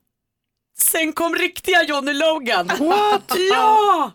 [0.79, 2.67] sen kom riktiga Johnny Logan.
[2.67, 3.33] What?
[3.51, 4.13] ja!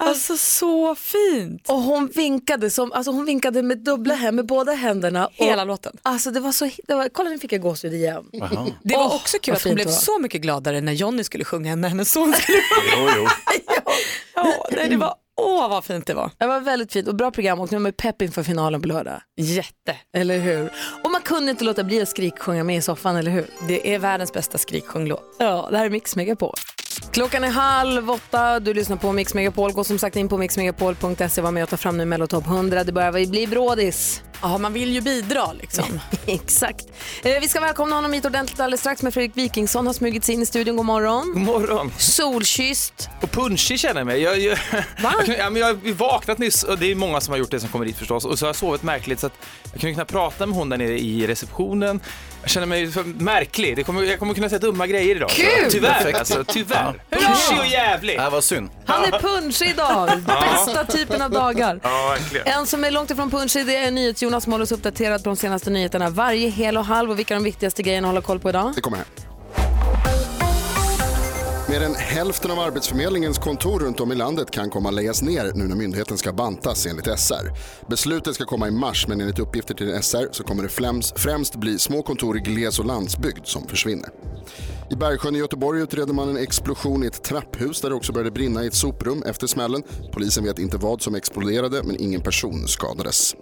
[0.00, 1.68] Alltså så fint.
[1.68, 5.26] Och hon vinkade, som, alltså hon vinkade med dubbla händer, med båda händerna.
[5.26, 5.96] Och, Hela låten.
[6.02, 8.24] Alltså det var så, det var, kolla nu fick jag gåshud igen.
[8.82, 11.72] Det var Åh, också kul att hon blev så mycket gladare när Johnny skulle sjunga
[11.72, 13.12] än när hennes son skulle sjunga.
[13.16, 13.28] Jo, jo.
[14.34, 16.30] Ja, nej, det var, åh vad fint det var.
[16.38, 18.88] Det var väldigt fint och bra program och nu är man pepp inför finalen på
[18.88, 19.20] lördag.
[19.36, 19.96] Jätte.
[20.16, 20.72] Eller hur?
[21.04, 23.46] Och man kunde inte låta bli att skriksjunga med i soffan, eller hur?
[23.68, 25.36] Det är världens bästa skriksjunglåt.
[25.38, 26.54] Ja, det här är Mix Megapol.
[27.12, 29.72] Klockan är halv åtta, du lyssnar på Mix Megapol.
[29.72, 32.84] Gå som sagt in på mixmegapol.se, var med och ta fram nu Mellotop 100.
[32.84, 34.22] Det börjar bli brådis.
[34.42, 36.00] Ja, man vill ju bidra liksom.
[36.26, 36.86] Exakt.
[37.22, 40.34] Eh, vi ska välkomna honom hit ordentligt alldeles strax med Fredrik Wikingsson har smugit sig
[40.34, 40.76] in i studion.
[40.76, 41.32] God morgon.
[41.34, 41.92] God morgon.
[41.98, 43.08] Solkysst.
[43.22, 44.20] Och punschig känner jag mig.
[44.22, 44.82] Jag, jag, Va?
[45.02, 47.50] jag, kunde- ja, men jag har vaknat nyss och det är många som har gjort
[47.50, 48.24] det som kommer dit förstås.
[48.24, 49.32] Och så har jag sovit märkligt så att
[49.72, 52.00] jag kunde kunna prata med hon där nere i receptionen.
[52.48, 53.76] Jag känner mig för märklig.
[53.76, 55.30] Det kommer, jag kommer kunna säga dumma grejer idag.
[55.30, 55.70] Kul!
[55.70, 56.18] Tyvärr Perfekt.
[56.18, 56.84] alltså, tyvärr.
[56.84, 56.94] Hurra!
[57.10, 58.18] Punschig och jävlig.
[58.18, 58.70] Det var synd.
[58.86, 60.10] Han är punschig idag.
[60.26, 61.80] Bästa typen av dagar.
[61.82, 62.46] Ja, verkligen.
[62.46, 65.70] En som är långt ifrån punschig det är NyhetsJonas håller oss uppdaterad på de senaste
[65.70, 67.10] nyheterna varje hel och halv.
[67.10, 68.72] Och vilka är de viktigaste grejerna att hålla koll på idag?
[68.74, 69.06] Det kommer här.
[71.68, 75.52] Mer än hälften av Arbetsförmedlingens kontor runt om i landet kan komma att läggas ner
[75.54, 77.52] nu när myndigheten ska bantas enligt SR.
[77.88, 81.56] Beslutet ska komma i mars men enligt uppgifter till SR så kommer det främst, främst
[81.56, 84.08] bli små kontor i gles och landsbygd som försvinner.
[84.90, 88.30] I Bergsjön i Göteborg utreder man en explosion i ett trapphus där det också började
[88.30, 89.82] brinna i ett soprum efter smällen.
[90.12, 93.34] Polisen vet inte vad som exploderade men ingen person skadades.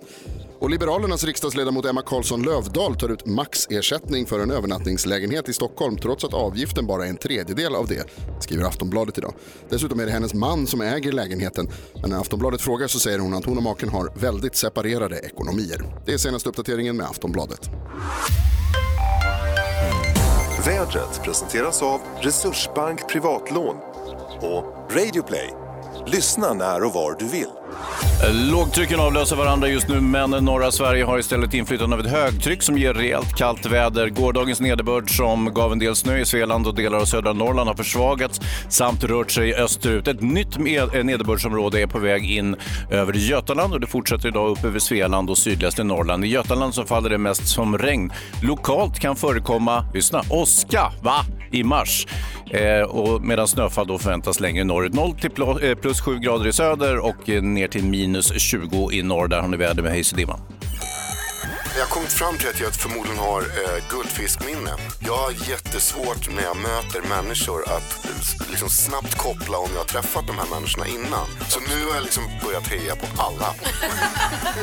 [0.66, 6.24] Och Liberalernas riksdagsledamot Emma Karlsson Lövdahl tar ut maxersättning för en övernattningslägenhet i Stockholm trots
[6.24, 8.04] att avgiften bara är en tredjedel av det,
[8.40, 9.34] skriver Aftonbladet idag.
[9.68, 11.68] Dessutom är det hennes man som äger lägenheten.
[12.00, 15.84] Men när Aftonbladet frågar så säger hon att hon och maken har väldigt separerade ekonomier.
[16.06, 17.70] Det är senaste uppdateringen med Aftonbladet.
[20.66, 23.76] Vädret presenteras av Resursbank Privatlån
[24.40, 25.54] och Radioplay.
[26.06, 27.50] Lyssna när och var du vill.
[28.32, 32.78] Lågtrycken avlöser varandra just nu, men norra Sverige har istället inflytande av ett högtryck som
[32.78, 34.08] ger rejält kallt väder.
[34.08, 37.74] Gårdagens nederbörd som gav en del snö i Svealand och delar av södra Norrland har
[37.74, 40.08] försvagats samt rört sig österut.
[40.08, 42.56] Ett nytt eh, nederbördsområde är på väg in
[42.90, 46.24] över Götaland och det fortsätter idag upp över Svealand och sydligaste Norrland.
[46.24, 48.12] I Götaland så faller det mest som regn.
[48.42, 51.24] Lokalt kan förekomma, lyssna, åska, va?
[51.52, 52.06] I mars.
[52.50, 54.94] Eh, och medan snöfall då förväntas längre norrut.
[54.94, 58.90] 0 till eh, plus 7 grader i söder och eh, ner ner till minus 20
[58.92, 59.28] i norr.
[59.28, 60.38] Där har ni väder med hejs och dimma.
[61.76, 64.70] Jag har kommit fram till att jag förmodligen har eh, guldfiskminne.
[65.00, 69.84] Jag har jättesvårt när jag möter människor att eh, liksom snabbt koppla om jag har
[69.84, 71.26] träffat de här människorna innan.
[71.48, 73.54] Så nu har jag liksom börjat heja på alla.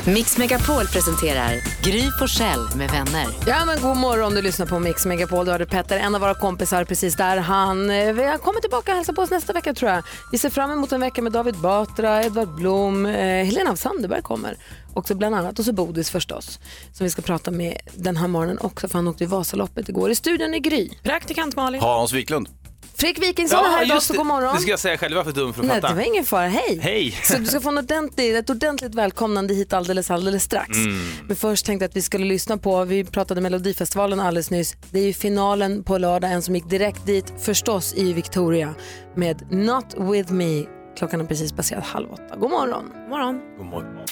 [0.05, 3.27] Mix Megapol presenterar Gry Forssell med vänner.
[3.47, 5.45] Ja, men god morgon, du lyssnar på Mix Megapol.
[5.45, 7.37] Du hörde Petter, en av våra kompisar, precis där.
[7.37, 10.03] Han eh, vi kommer tillbaka och hälsar på oss nästa vecka tror jag.
[10.31, 14.21] Vi ser fram emot en vecka med David Batra, Edvard Blom, eh, Helena af Sandeberg
[14.21, 14.57] kommer
[14.93, 15.59] också bland annat.
[15.59, 16.59] Och så Bodis förstås,
[16.93, 20.11] som vi ska prata med den här morgonen också, för han åkte i Vasaloppet igår.
[20.11, 20.89] I studion är Gry.
[21.03, 21.81] Praktikant Malin.
[21.81, 22.49] Hans Wiklund.
[22.95, 24.55] Fredrik Wikingsson är här idag, så god morgon.
[24.55, 25.93] Det ska jag säga själv, jag för dum för att Nej, fatta.
[25.93, 26.47] det var ingen fara.
[26.47, 26.79] Hej!
[26.81, 27.11] Hej.
[27.23, 30.77] Så du ska få en ordentlig, ett ordentligt välkomnande hit alldeles, alldeles strax.
[30.77, 30.99] Mm.
[31.27, 34.75] Men först tänkte jag att vi skulle lyssna på, vi pratade Melodifestivalen alldeles nyss.
[34.91, 38.75] Det är ju finalen på lördag, en som gick direkt dit, förstås i Victoria,
[39.15, 40.63] med Not With Me.
[40.97, 42.35] Klockan är precis passerat halv åtta.
[42.37, 42.83] God morgon.
[42.93, 43.41] God morgon.
[43.57, 44.05] God morgon.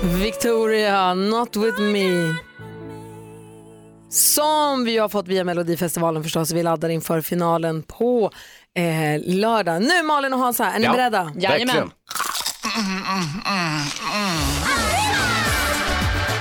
[0.00, 2.34] Victoria, Not With Me.
[4.10, 6.52] Som vi har fått via Melodifestivalen förstås.
[6.52, 8.30] Vi laddar inför finalen på
[8.76, 9.82] eh, lördag.
[9.82, 11.24] Nu Malin och Hansa, är ni Ja, beredda?
[11.24, 11.90] verkligen.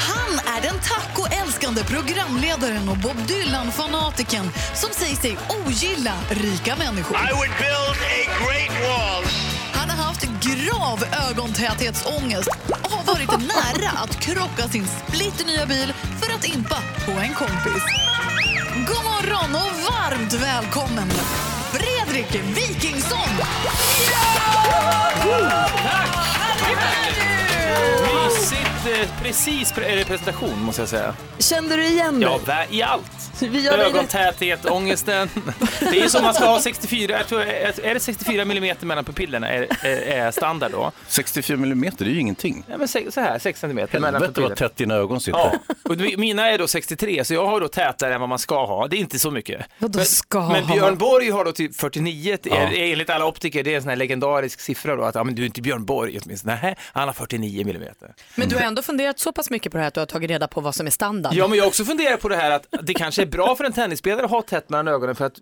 [0.09, 7.17] Han är den tacoälskande programledaren och Bob Dylan-fanatiken som säger sig ogilla rika människor.
[7.17, 9.23] I would build a great wall.
[9.91, 12.49] Har haft grav ögontäthetsångest
[12.83, 17.83] och har varit nära att krocka sin splitternya bil för att impa på en kompis.
[18.87, 21.09] God morgon och varmt välkommen
[21.71, 23.29] Fredrik Wikingsson!
[25.29, 26.09] Mysigt, eh,
[26.57, 27.50] precis
[29.75, 31.13] pre- eh, presentation måste jag säga.
[31.39, 32.27] Kände du igen mig?
[32.47, 33.03] Ja, i allt.
[33.39, 33.77] Vi gör.
[33.77, 35.29] Ögontäthet, ångesten.
[35.79, 39.03] Det är ju som man ska ha 64, jag tror, är det 64 millimeter mellan
[39.05, 40.91] pupillerna är, är, standard då?
[41.07, 42.63] 64 millimeter, det är ju ingenting.
[42.69, 44.55] Ja, men så här, 6 centimeter mellan Helvete vad pupillerna.
[44.69, 45.39] tätt dina ögon sitter.
[45.39, 48.39] Ja, och mi- mina är då 63 så jag har då tätare än vad man
[48.39, 48.87] ska ha.
[48.87, 49.65] Det är inte så mycket.
[49.77, 50.75] Vadå men, ska men ha?
[50.75, 52.85] Björn Borg har då typ 49, det är, Ja.
[52.91, 55.41] enligt alla optiker, det är en sån här legendarisk siffra då att ja, men du
[55.41, 56.59] är inte Björn Borg åtminstone.
[56.63, 58.13] Nej, han har 49 millimeter.
[58.35, 60.29] Men du har ändå funderat så pass mycket på det här att du har tagit
[60.29, 61.33] reda på vad som är standard.
[61.33, 63.63] Ja, men jag har också funderat på det här att det kanske är bra för
[63.63, 65.35] en tennisspelare att ha tätt mellan ögonen för att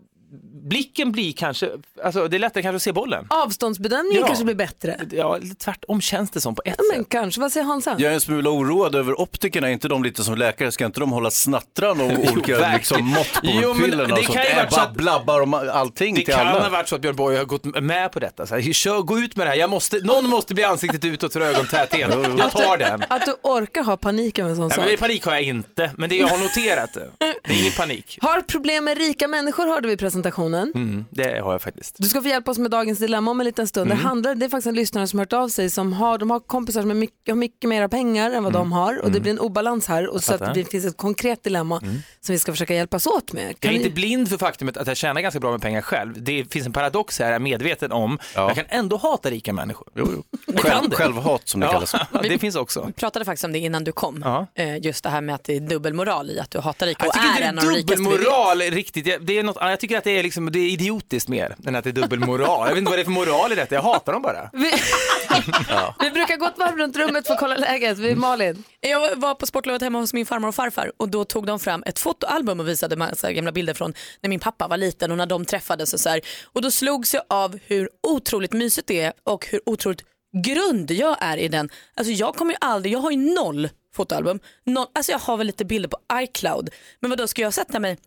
[0.69, 1.69] blicken blir kanske,
[2.03, 3.25] alltså det är lättare kanske att se bollen.
[3.29, 4.27] Avståndsbedömningen Ja.
[4.27, 4.99] kanske blir bättre.
[5.11, 6.97] Ja, tvärtom känns det som på ett Ja, sätt.
[6.97, 7.41] men kanske.
[7.41, 7.95] Vad säger Hansa?
[7.99, 10.71] Jag är en smula oroad över optikerna, är inte de lite som läkare?
[10.71, 14.27] Ska inte de hålla snattran om olika liksom, mått på Jo, det och sånt?
[14.27, 16.59] kan Äh, så att- blabbar om allting Det till kan alla.
[16.63, 18.47] ha varit så att Björn Borg har gått med på detta.
[18.47, 21.33] Så här, kör, gå ut med det här, jag måste, någon måste bli ansiktet utåt
[21.33, 22.09] för ögontäthet.
[22.37, 23.03] Jag tar den.
[23.09, 24.85] Att du orkar ha panik över en sån Nej, sak.
[24.87, 28.17] men panik har jag inte, men det jag har noterat, det är ingen panik.
[28.21, 30.71] Har problem med rika människor hörde vi i presentationen.
[30.75, 31.95] Mm, det har jag faktiskt.
[31.97, 33.91] Du ska få hjälpa oss med dagens dilemma om en liten stund.
[33.91, 33.97] Mm.
[33.97, 36.29] Det, handlar, det är faktiskt en lyssnare som har hört av sig som har, de
[36.31, 39.17] har kompisar som är mycket, har mycket mera pengar än vad de har och det
[39.19, 39.21] Mm.
[39.21, 41.79] blir en obalans här och så att det finns ett konkret dilemma
[42.21, 43.47] som vi ska försöka hjälpas åt med.
[43.49, 45.81] Jag Kan är ni- inte blind för faktumet att jag tjänar ganska bra med pengar
[45.81, 46.23] själv.
[46.23, 48.19] Det finns en paradox här, jag är medveten om.
[48.35, 49.87] Jag kan ändå hata rika människor.
[49.95, 50.23] Jo, jo.
[50.47, 50.95] Jag Själv- det.
[50.95, 51.95] självhat som det ja, kallas.
[52.23, 52.83] Det finns också.
[52.87, 54.21] Vi pratade faktiskt om det innan du kom.
[54.25, 54.47] Ja.
[54.55, 57.07] Eh, Just det här med att det är dubbelmoral i att du hatar rika Jag
[57.07, 58.17] och tycker är inte en det av de är rikaste vi vet.
[58.19, 59.07] dubbelmoral riktigt.
[59.07, 61.75] Jag, det är något, jag tycker att det är, liksom, det är idiotiskt mer än
[61.75, 62.67] att det är dubbelmoral.
[62.67, 64.49] Jag vet inte vad det är för moral i detta, jag hatar dem bara.
[64.53, 64.71] Vi,
[65.99, 67.97] vi brukar gå ett varv runt rummet för att kolla läget.
[67.97, 68.63] Vi, Malin?
[68.79, 71.83] Jag var på sportlovet hemma hos min farmor och farfar och då tog de fram
[71.85, 75.25] ett fotoalbum och visade massa gamla bilder från när min pappa var liten och när
[75.25, 76.21] de träffades och så här.
[76.53, 80.01] Och då slogs jag av hur otroligt mysigt det är och hur otroligt
[80.45, 81.69] grund jag är i den.
[81.95, 84.39] Alltså jag kommer ju aldrig, jag har ju noll fotoalbum.
[84.65, 86.69] Noll, alltså jag har väl lite bilder på iCloud.
[86.99, 87.97] Men vad då ska jag sätta mig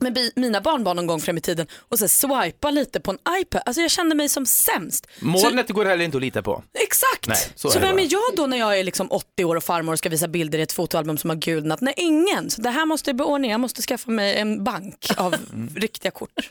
[0.00, 3.62] med mina barnbarn någon gång fram i tiden och så swipa lite på en iPad.
[3.66, 5.06] Alltså jag kände mig som sämst.
[5.18, 6.62] Så, Molnet går heller inte att lita på.
[6.84, 7.28] exakt!
[7.28, 8.02] Nej, så så är vem bara.
[8.02, 10.58] är jag då när jag är liksom 80 år och farmor och ska visa bilder
[10.58, 11.80] i ett fotoalbum som har gulnat?
[11.80, 12.50] Nej, ingen.
[12.50, 13.46] Så det här måste jag beordna.
[13.48, 15.34] Jag måste skaffa mig en bank av
[15.76, 16.50] riktiga kort.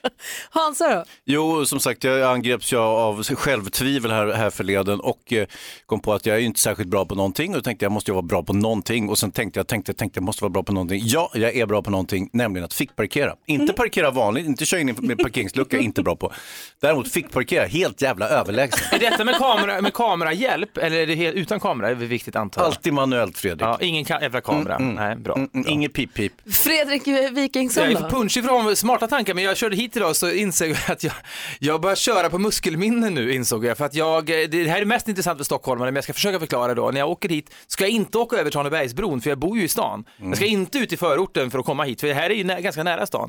[0.50, 1.04] Hansa då?
[1.26, 5.48] Jo, som sagt, jag angreps ju av självtvivel här, här förleden och eh,
[5.86, 8.22] kom på att jag är inte särskilt bra på någonting och tänkte jag måste vara
[8.22, 11.02] bra på någonting och sen tänkte jag, tänkte, tänkte jag måste vara bra på någonting.
[11.06, 13.31] Ja, jag är bra på någonting, nämligen att fickparkera.
[13.46, 16.34] Inte parkera vanligt, inte köra in med parkeringslucka, inte bra på.
[16.82, 18.88] Däremot fickparkera, helt jävla överlägsen.
[18.91, 21.88] Är detta med, kamera, med kamerahjälp eller är det helt utan kamera?
[21.96, 22.67] Det är viktigt antar jag.
[22.67, 23.62] Alltid manuellt Fredrik.
[23.62, 24.78] Ja, ingen ka- jävla kamera.
[24.80, 25.36] Nej, bra.
[25.36, 26.32] Mm, mm, Inget pip-pip.
[26.52, 28.10] Fredrik Wikingsson Jag är då?
[28.10, 31.13] punschig ha smarta tankar men jag körde hit idag så insåg jag att jag,
[31.60, 33.78] jag börjar köra på muskelminne nu insåg jag.
[33.78, 36.74] För att jag, det här är mest intressant för stockholmare men jag ska försöka förklara
[36.76, 36.91] då.
[36.91, 39.67] När jag åker hit ska jag inte åka över Tranebergsbron för jag bor ju i
[39.67, 40.04] stan.
[40.17, 42.44] Jag ska inte ut i förorten för att komma hit för det här är ju
[42.44, 43.21] nä- ganska nära stan.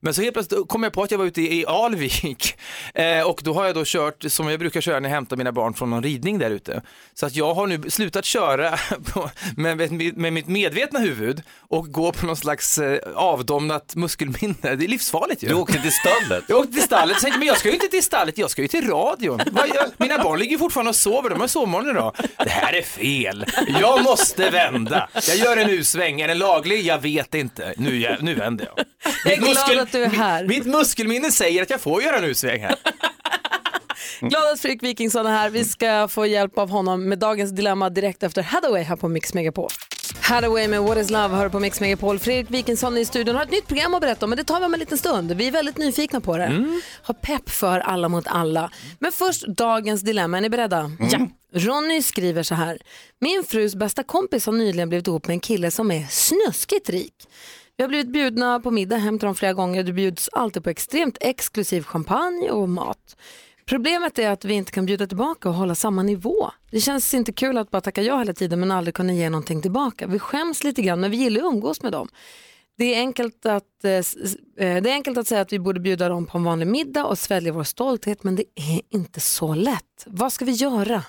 [0.00, 2.54] Men så helt plötsligt kom jag på att jag var ute i, Alvik
[2.94, 5.52] eh, och då har jag då kört som jag brukar köra när jag hämtar mina
[5.52, 6.82] barn från någon ridning där ute.
[7.14, 8.70] Så att jag har nu slutat köra
[9.12, 14.56] på, med, med, med mitt medvetna huvud och gå på någon slags eh, avdomnat muskelminne.
[14.62, 15.48] Det är livsfarligt ju.
[15.48, 16.44] Du åkte till stallet.
[16.48, 18.62] Jag åkte till stallet och tänkte, men jag ska ju inte till stallet, jag ska
[18.62, 19.40] ju till radion.
[19.96, 22.14] Mina barn ligger fortfarande och sover, de har sovmorgon idag.
[22.38, 23.46] Det här är fel.
[23.80, 25.08] Jag måste vända.
[25.28, 26.80] Jag gör en U-sväng, är den laglig?
[26.86, 27.74] Jag vet inte.
[27.76, 28.84] Nu, jag- nu vänder jag.
[29.40, 30.44] Mitt glad att du är här.
[30.44, 32.76] Mitt muskelminne säger att jag får göra en U-sväng här.
[34.20, 35.50] Glad att Fredrik Wikingsson är här.
[35.50, 39.34] Vi ska få hjälp av honom med dagens dilemma direkt efter Hathaway här på Mix
[39.34, 39.70] Megapol.
[40.20, 42.18] Hathaway med What is Love hör på Mix Megapol.
[42.18, 44.66] Fredrik Wikingsson i studion har ett nytt program att berätta om men det tar vi
[44.66, 45.32] om en liten stund.
[45.32, 46.80] Vi är väldigt nyfikna på det.
[47.02, 48.70] Har pepp för alla mot alla.
[48.98, 50.90] Men först dagens dilemma, är ni beredda?
[51.12, 51.18] Ja.
[51.54, 52.78] Ronny skriver så här.
[53.20, 57.14] Min frus bästa kompis har nyligen blivit ihop med en kille som är snuskigt rik.
[57.80, 59.82] Vi har blivit bjudna på middag hem till dem flera gånger.
[59.82, 63.16] Det bjuds alltid på extremt exklusiv champagne och mat.
[63.66, 66.50] Problemet är att vi inte kan bjuda tillbaka och hålla samma nivå.
[66.70, 69.62] Det känns inte kul att bara tacka ja hela tiden men aldrig kunna ge någonting
[69.62, 70.06] tillbaka.
[70.06, 72.08] Vi skäms lite grann men vi gillar att umgås med dem.
[72.78, 74.02] Det är, enkelt att, eh, eh,
[74.56, 77.18] det är enkelt att säga att vi borde bjuda dem på en vanlig middag och
[77.18, 80.04] svälja vår stolthet men det är inte så lätt.
[80.06, 81.04] Vad ska vi göra?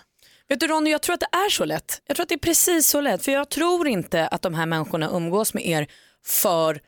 [0.49, 2.01] Vet du Ronny, jag tror att det är så lätt.
[2.05, 3.25] Jag tror att det är precis så lätt.
[3.25, 5.87] För jag tror inte att de här människorna umgås med er
[6.25, 6.81] för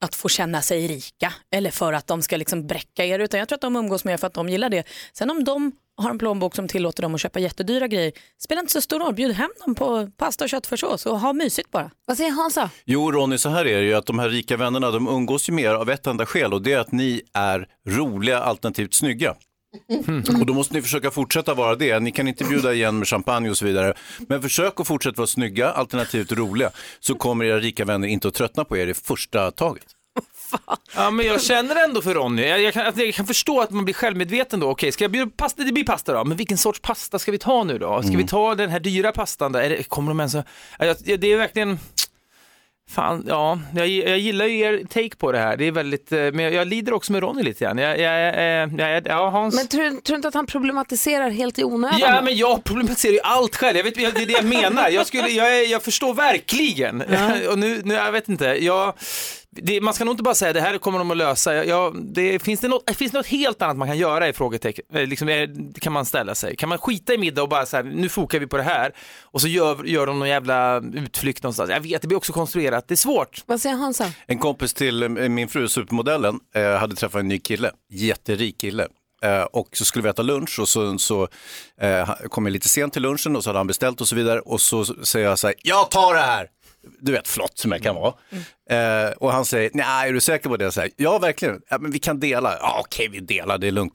[0.00, 3.18] att få känna sig rika eller för att de ska liksom bräcka er.
[3.18, 4.84] Utan jag tror att de umgås med er för att de gillar det.
[5.12, 8.72] Sen om de har en plånbok som tillåter dem att köpa jättedyra grejer spelar inte
[8.72, 9.14] så stor roll.
[9.14, 11.90] Bjud hem dem på pasta och köttfärssås och ha mysigt bara.
[12.06, 12.70] Vad säger Hansa?
[12.84, 15.52] Jo, Ronny, så här är det ju att de här rika vännerna, de umgås ju
[15.52, 19.34] med er av ett enda skäl och det är att ni är roliga alternativt snygga.
[20.40, 22.00] Och då måste ni försöka fortsätta vara det.
[22.00, 23.94] Ni kan inte bjuda igen med champagne och så vidare.
[24.28, 28.34] Men försök att fortsätta vara snygga, alternativt roliga, så kommer era rika vänner inte att
[28.34, 29.84] tröttna på er i första taget.
[30.96, 32.42] Ja, men jag känner ändå för Ronny.
[32.46, 34.70] Jag, jag, kan, att jag kan förstå att man blir självmedveten då.
[34.70, 35.62] Okej, ska jag bjuda pasta?
[35.62, 36.24] Det blir pasta då.
[36.24, 38.02] Men vilken sorts pasta ska vi ta nu då?
[38.02, 39.52] Ska vi ta den här dyra pastan?
[39.52, 39.60] Där?
[39.62, 40.34] Är det, kommer de ens.
[40.34, 41.78] Ja, Det är verkligen...
[42.90, 45.56] Fan, ja, jag, jag gillar ju er take på det här.
[45.56, 47.78] Det är väldigt, eh, men jag, jag lider också med Ronny lite grann.
[47.78, 49.54] Jag, jag, jag, jag, ja, Hans...
[49.54, 51.98] Men tror, tror du inte att han problematiserar helt i onödan?
[52.00, 53.76] Ja, men jag problematiserar ju allt själv.
[53.76, 54.88] Jag vet, det är det jag menar.
[54.88, 57.00] Jag, skulle, jag, jag förstår verkligen.
[57.50, 58.44] Och nu, nu, jag vet inte.
[58.44, 58.94] Jag,
[59.56, 61.64] det, man ska nog inte bara säga det här kommer de att lösa.
[61.64, 64.84] Jag, det, finns, det något, finns det något helt annat man kan göra i frågetecken?
[64.92, 65.48] Eh, Liksom, eh,
[65.80, 66.56] kan man ställa sig.
[66.56, 68.92] Kan man skita i middag och bara så här, nu fokar vi på det här
[69.22, 71.70] och så gör, gör de någon jävla utflykt någonstans.
[71.70, 72.88] Jag vet, det blir också konstruerat.
[72.88, 73.42] Det är svårt.
[73.46, 74.12] Vad säger Hansa?
[74.26, 76.40] En kompis till eh, min fru, supermodellen,
[76.80, 78.86] hade träffat en ny kille, jätterik kille.
[79.22, 81.28] Eh, och så skulle vi äta lunch och så, så
[81.80, 84.40] eh, kom jag lite sent till lunchen och så hade han beställt och så vidare.
[84.40, 86.48] Och så säger jag så här, jag tar det här!
[87.00, 88.14] Du vet, flott som jag kan vara.
[88.70, 90.64] Eh, och han säger, nej, är du säker på det?
[90.64, 91.60] Jag säger, ja, verkligen.
[91.70, 92.56] Ja, men vi kan dela.
[92.60, 93.94] Ja, okej, vi delar, det är lugnt.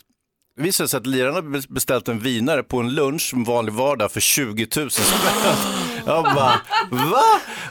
[0.58, 4.19] Det visade sig att lirarna beställt en vinare på en lunch en vanlig vardag för
[4.19, 5.56] 20 000 spänn.
[6.05, 6.61] Jag bara,
[6.91, 7.23] va?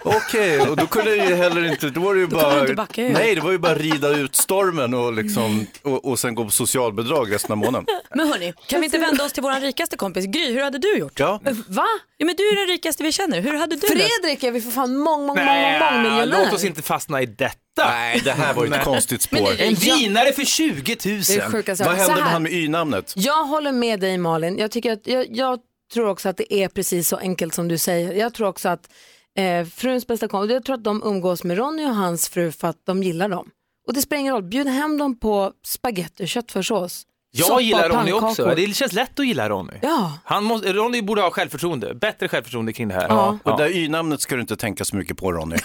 [0.04, 2.74] Okej, och då kunde jag ju heller inte, då var det ju Då bara, inte
[2.74, 3.12] backa ur.
[3.12, 6.50] nej det var ju bara rida ut stormen och, liksom, och, och sen gå på
[6.50, 7.86] socialbidrag resten av månaden.
[8.14, 10.52] Men hörni, kan vi inte vända oss till vår rikaste kompis Gry?
[10.52, 11.20] Hur hade du gjort?
[11.20, 11.40] Ja.
[11.68, 11.86] Va?
[12.16, 13.40] Ja, men du är den rikaste vi känner.
[13.40, 13.86] Hur hade du?
[13.86, 16.44] Fredrik är vi för fan mång, mång, mång, Nej, mångmiljonär.
[16.44, 17.58] låt oss inte fastna i detta.
[17.76, 18.84] Nej, det här var ju ett Nej.
[18.84, 19.50] konstigt spår.
[19.58, 20.72] En vinare för 20
[21.04, 21.20] 000.
[21.28, 21.84] Det är.
[21.84, 23.12] Vad hände med han med y-namnet?
[23.16, 24.58] Jag håller med dig Malin.
[24.58, 25.58] Jag, tycker att, jag, jag
[25.92, 28.12] tror också att det är precis så enkelt som du säger.
[28.12, 28.90] Jag tror också att
[29.36, 32.68] eh, fruns bästa kompis, jag tror att de umgås med Ronny och hans fru för
[32.68, 33.50] att de gillar dem.
[33.86, 37.06] Och det spelar ingen roll, bjud hem dem på spaghetti och köttfärssås.
[37.30, 38.54] Jag soppa gillar Ronny också.
[38.54, 39.72] Det känns lätt att gilla Ronny.
[39.82, 40.18] Ja.
[40.24, 43.08] Han måste, Ronny borde ha självförtroende, bättre självförtroende kring det här.
[43.08, 43.38] Ja.
[43.44, 45.56] Och det där y-namnet ska du inte tänka så mycket på Ronny.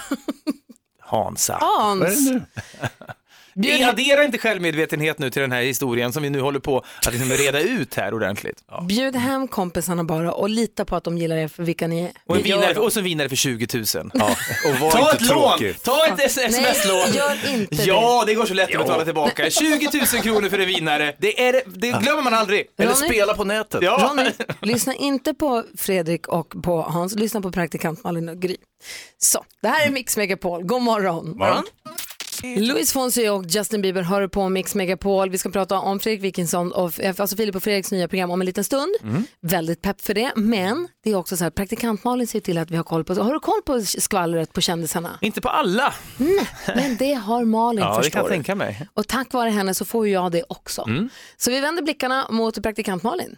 [1.00, 1.58] Hansa.
[1.62, 2.02] Hans.
[2.02, 2.42] Vad är det nu?
[3.58, 7.14] Bjud- Addera inte självmedvetenhet nu till den här historien som vi nu håller på att
[7.14, 8.64] liksom reda ut här ordentligt.
[8.88, 12.12] Bjud hem kompisarna bara och lita på att de gillar er för vilka ni är.
[12.26, 12.80] Och, en vinare, de.
[12.80, 13.86] och så vinare för 20 000.
[14.14, 14.36] Ja.
[14.66, 15.50] Och var Ta inte ett lån!
[15.58, 15.82] tråkig.
[15.84, 17.14] Ta ett sms-lån!
[17.14, 17.84] gör inte det.
[17.84, 18.80] Ja, det går så lätt Ja.
[18.80, 19.50] att betala tillbaka.
[19.50, 22.66] 20 000 kronor för en vinare, det, är, det glömmer man aldrig.
[22.78, 23.08] Eller Ronny?
[23.08, 23.82] spela på nätet.
[23.84, 24.10] Ja.
[24.12, 24.30] Ronny,
[24.62, 28.56] lyssna inte på Fredrik och på Hans, lyssna på praktikant Malin och Gry.
[29.18, 31.38] Så, det här är Mix Megapol, god morgon.
[31.38, 31.64] Morgon.
[32.44, 35.30] Louis Fonsi och Justin Bieber hör på Mix Megapol.
[35.30, 38.46] Vi ska prata om Fredrik Wikingsson och alltså Filip och Fredriks nya program om en
[38.46, 38.96] liten stund.
[39.42, 42.72] Väldigt pepp för det, men det är också så här, praktikant Malin ser till att
[42.72, 45.18] vi har koll på, har du koll på skvallret på kändisarna?
[45.22, 45.94] Inte på alla.
[46.18, 48.34] Nej, men det har Malin Ja, det förstår kan jag du.
[48.34, 48.88] tänka mig.
[48.94, 50.82] Och tack vare henne så får jag det också.
[50.88, 51.10] Mm.
[51.38, 53.36] Så vi vänder blickarna mot praktikant Malin.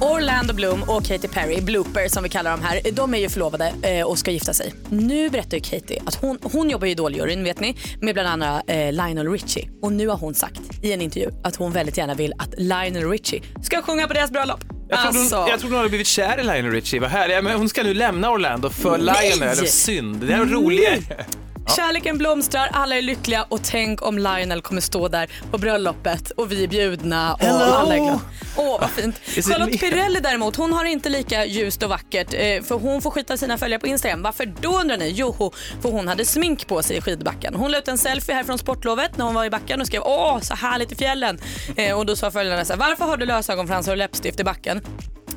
[0.00, 3.72] Orlando Bloom och Katy Perry, Blooper som vi kallar dem här, de är ju förlovade
[3.82, 4.74] eh, och ska gifta sig.
[4.88, 8.62] Nu berättar ju Katy att hon, hon jobbar i Idoljuryn vet ni, med bland andra
[8.66, 9.68] eh, Lionel Richie.
[9.82, 13.10] Och nu har hon sagt i en intervju att hon väldigt gärna vill att Lionel
[13.10, 14.60] Richie ska sjunga på deras bröllop.
[14.88, 15.36] Jag trodde, Alltså.
[15.36, 17.44] hon, jag trodde hon hade blivit kär i Lionel Richie, vad härligt.
[17.44, 19.32] Men hon ska nu lämna Orlando för Nej!
[19.36, 20.16] Lionel, synd.
[20.26, 20.98] Det är roligare.
[21.76, 26.52] Kärleken blomstrar, alla är lyckliga och tänk om Lionel kommer stå där på bröllopet och
[26.52, 27.74] vi är bjudna och Hello!
[27.74, 28.20] alla är glada.
[28.56, 29.20] Åh vad fint.
[29.46, 29.80] Charlotte?
[29.80, 33.58] Pirelli däremot, hon har inte lika ljust och vackert eh, för hon får skita sina
[33.58, 34.22] följare på Instagram.
[34.22, 35.08] Varför då undrar ni?
[35.08, 35.52] Jo,
[35.82, 37.54] för hon hade smink på sig i skidbacken.
[37.54, 40.02] Hon la ut en selfie här från sportlovet när hon var i backen och skrev
[40.02, 41.38] åh så härligt i fjällen.
[41.76, 44.80] Eh, och då sa följarna så här, varför har du lösögonfransar och läppstift i backen?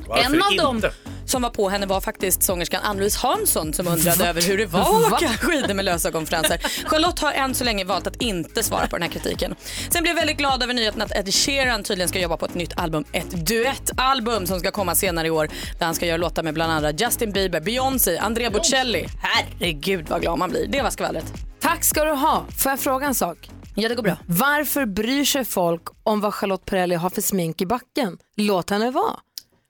[0.08, 0.64] Varför en av inte?
[0.64, 0.82] dem
[1.26, 4.80] som var på henne var faktiskt sångerskan Ann-Louise Hansson som undrade över hur det var
[4.80, 6.58] att åka skidor med lösögonfransar.
[6.88, 9.54] Charlotte har än så länge valt att inte svara på den här kritiken.
[9.90, 12.54] Sen blev jag väldigt glad över nyheten att Ed Sheeran tydligen ska jobba på ett
[12.54, 13.04] nytt album.
[13.12, 16.72] Ett duettalbum som ska komma senare i år där han ska göra låtar med bland
[16.72, 19.06] andra Justin Bieber, Beyoncé, Andrea Bocelli.
[19.22, 20.66] Herregud vad glad man blir.
[20.68, 21.32] Det var skvallret.
[21.60, 22.44] Tack ska du ha.
[22.58, 23.50] Får jag fråga en sak?
[23.74, 24.16] Ja, det går bra.
[24.26, 28.18] Varför bryr sig folk om vad Charlotte Perrelli har för smink i backen?
[28.36, 29.16] Låt henne vara.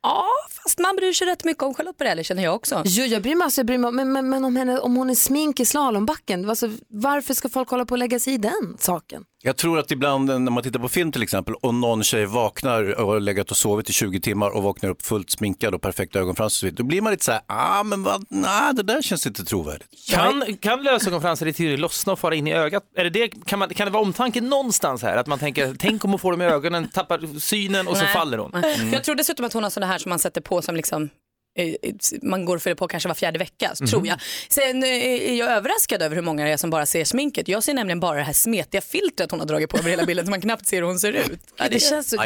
[0.03, 0.27] Ja,
[0.65, 2.83] fast man bryr sig rätt mycket om Charlotte Perrelli känner jag också.
[2.85, 5.11] Jo, jag bryr mig, alltså, jag bryr mig men, men, men om, henne, om hon
[5.11, 8.77] är smink i slalombacken, alltså, varför ska folk hålla på och lägga sig i den
[8.79, 9.25] saken?
[9.47, 13.01] Jag tror att ibland när man tittar på film till exempel och någon tjej vaknar
[13.01, 16.19] och har legat och sovit i 20 timmar och vaknar upp fullt sminkad och perfekta
[16.19, 18.83] ögonfransar och så vidare, då blir man lite så här, ah men vad, nej det
[18.83, 19.89] där känns inte trovärdigt.
[20.11, 22.83] Kan, kan lösögonfransar i teorin lossna och fara in i ögat?
[22.97, 25.17] Är det det, kan, man, kan det vara omtanke någonstans här?
[25.17, 28.13] Att man tänker, tänk om hon får dem i ögonen, tappar synen och så Nej.
[28.13, 28.55] faller hon.
[28.55, 28.93] Mm.
[28.93, 31.11] Jag tror dessutom att hon har sådana här som man sätter på som liksom
[31.59, 31.75] eh,
[32.23, 33.87] man går och fyller på kanske var fjärde vecka, Mhm.
[33.89, 34.21] tror jag.
[34.49, 37.49] Sen eh, är jag överraskad över hur många det är som bara ser sminket.
[37.49, 40.27] Jag ser nämligen bara det här smetiga filtret hon har dragit på över hela bilden
[40.27, 41.41] så man knappt ser hur hon ser ut.
[41.57, 42.17] Ja, Det känns så...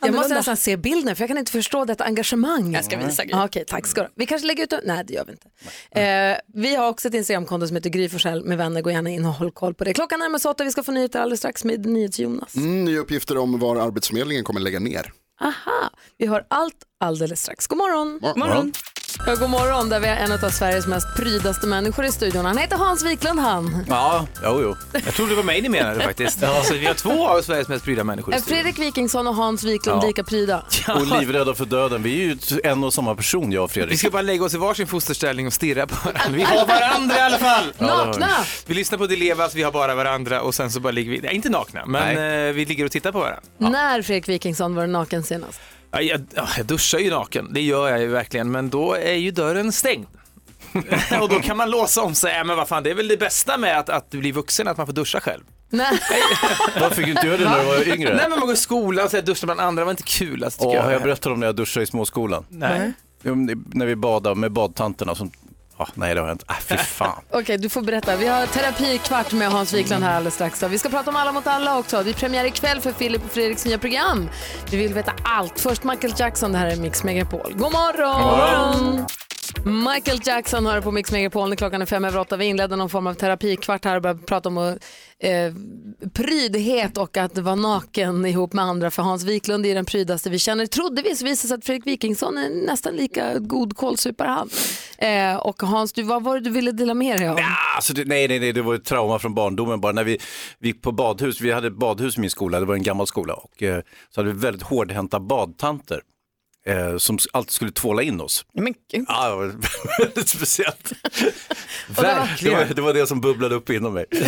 [0.00, 2.74] Jag måste nästan se bilden för jag kan inte förstå detta engagemang.
[2.74, 3.30] Jag ska visa Gry.
[3.32, 4.08] Ja, Okej, tack ska du.
[4.14, 4.72] Vi kanske lägger ut.
[4.84, 6.00] Nej, det gör vi inte.
[6.00, 8.82] Eh, vi har också ett Instagramkonto som heter Gry Forssell med vänner.
[8.82, 9.94] Gå gärna in och håll koll på det.
[9.94, 10.64] Klockan närmar sig åtta.
[10.64, 12.56] Vi ska få nyheter alldeles strax med NyhetsJonas.
[12.56, 15.12] Mm, nya uppgifter om var Arbetsförmedlingen kommer lägga ner.
[15.40, 17.66] Aha, vi hör allt alldeles strax.
[17.66, 18.18] God morgon.
[18.22, 18.72] God morgon.
[19.26, 22.44] Ja, god morgon, där vi har en av Sveriges mest prydaste människor i studion.
[22.44, 23.84] Han heter Hans Wiklund han.
[23.88, 24.76] Ja, jo, jo.
[25.04, 26.42] Jag trodde det var mig ni menade faktiskt.
[26.42, 28.62] Alltså, vi har två av Sveriges mest pryda människor i Eh, studion.
[28.62, 30.06] Fredrik Wikingsson och Hans Wiklund Ja.
[30.06, 30.62] lika pryda.
[30.94, 32.02] Och livrädda för döden.
[32.02, 33.98] Vi är ju en och samma person, jag och Vi Fredrik.
[33.98, 36.36] ska bara lägga oss i varsin fosterställning och stirra på varandra.
[36.36, 37.64] Vi har varandra i alla fall!
[37.78, 38.28] Nakna!
[38.66, 41.34] Vi lyssnar på Dilevas, vi har bara varandra och sen så bara ligger vi, nej,
[41.34, 42.08] inte nakna, men
[42.48, 43.40] eh, vi ligger och tittar på varandra.
[43.58, 45.60] När Fredrik Wikingsson var du naken senast?
[45.96, 49.14] Ja, jag, ja, jag duschar ju naken, det gör jag ju verkligen, men då är
[49.14, 50.06] ju dörren stängd.
[51.20, 53.16] och då kan man låsa om sig, ja, men vad fan, det är väl det
[53.16, 55.42] bästa med att, att bli vuxen, att man får duscha själv.
[55.70, 55.98] Nej.
[56.80, 58.14] Varför fick du inte göra det när du var yngre?
[58.16, 60.58] Nej men man går i skolan och duschar bland andra, det var inte kul alltså,
[60.58, 60.82] tycker Åh, jag.
[60.82, 62.44] har jag berättat om när jag duschade i småskolan?
[62.48, 62.92] Nej.
[63.22, 63.34] Det-
[63.74, 65.30] När vi badade med badtanterna som...
[65.78, 66.44] Ah, nej, det har jag inte.
[66.48, 67.22] Ah, fy fan.
[67.30, 68.16] Okej, du får berätta.
[68.16, 70.60] Vi har terapikvart med Hans Wiklund här alldeles strax.
[70.60, 70.68] Då.
[70.68, 72.02] Vi ska prata om Alla mot alla också.
[72.02, 74.28] Det är premiär ikväll för Filip och Fredriks nya program.
[74.70, 75.60] Vi vill veta allt.
[75.60, 77.52] Först Michael Jackson, det här är Mix Megapol.
[77.52, 79.06] God morgon!
[79.64, 82.36] Michael Jackson hör på Mix Megapol när klockan är fem över åtta.
[82.36, 85.52] Vi inledde någon form av terapikvart här och började prata om eh,
[86.12, 88.90] prydhet och att vara naken ihop med andra.
[88.90, 90.66] För Hans Wiklund är den prydaste vi känner.
[90.66, 94.50] Trodde vi så visade sig att Fredrik Wikingsson är nästan lika god kålsupare han.
[94.98, 97.38] Eh, och Hans, du, vad var det du ville dela med dig av?
[97.76, 99.92] Alltså, det, nej, nej, nej, det var ett trauma från barndomen bara.
[99.92, 100.18] När vi,
[100.58, 103.06] vi gick på badhus, vi hade ett badhus i min skola, det var en gammal
[103.06, 103.80] skola, och eh,
[104.10, 106.00] så hade vi väldigt hårdhänta badtanter.
[106.66, 108.44] Eh, som alltid skulle tvåla in oss.
[108.54, 109.04] Men gud.
[109.08, 109.54] Ja, det var
[110.04, 110.92] väldigt speciellt.
[111.96, 112.58] Det Verkligen.
[112.58, 114.04] var, det var det som bubblade upp inom mig.
[114.10, 114.18] Det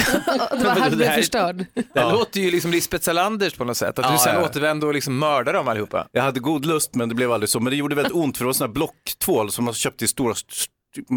[0.50, 1.56] var här du det blev här- förstörd.
[1.74, 2.12] Det Ja.
[2.12, 4.44] låter ju liksom Lisbeth Salanders på något sätt, att Ja, du sen ja.
[4.44, 6.08] återvände och liksom mördade dem allihopa.
[6.12, 7.60] Jag hade god lust men det blev aldrig så.
[7.60, 10.08] Men det gjorde väldigt ont för det var sådana här blocktvål som man köpte i
[10.08, 10.72] stora, st-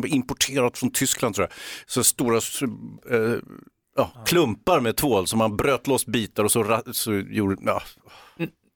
[0.07, 1.57] importerat från Tyskland tror jag.
[1.89, 3.35] Så stora, eh,
[3.95, 7.81] ja, klumpar med tvål som man bröt loss bitar och så, så gjorde, ja.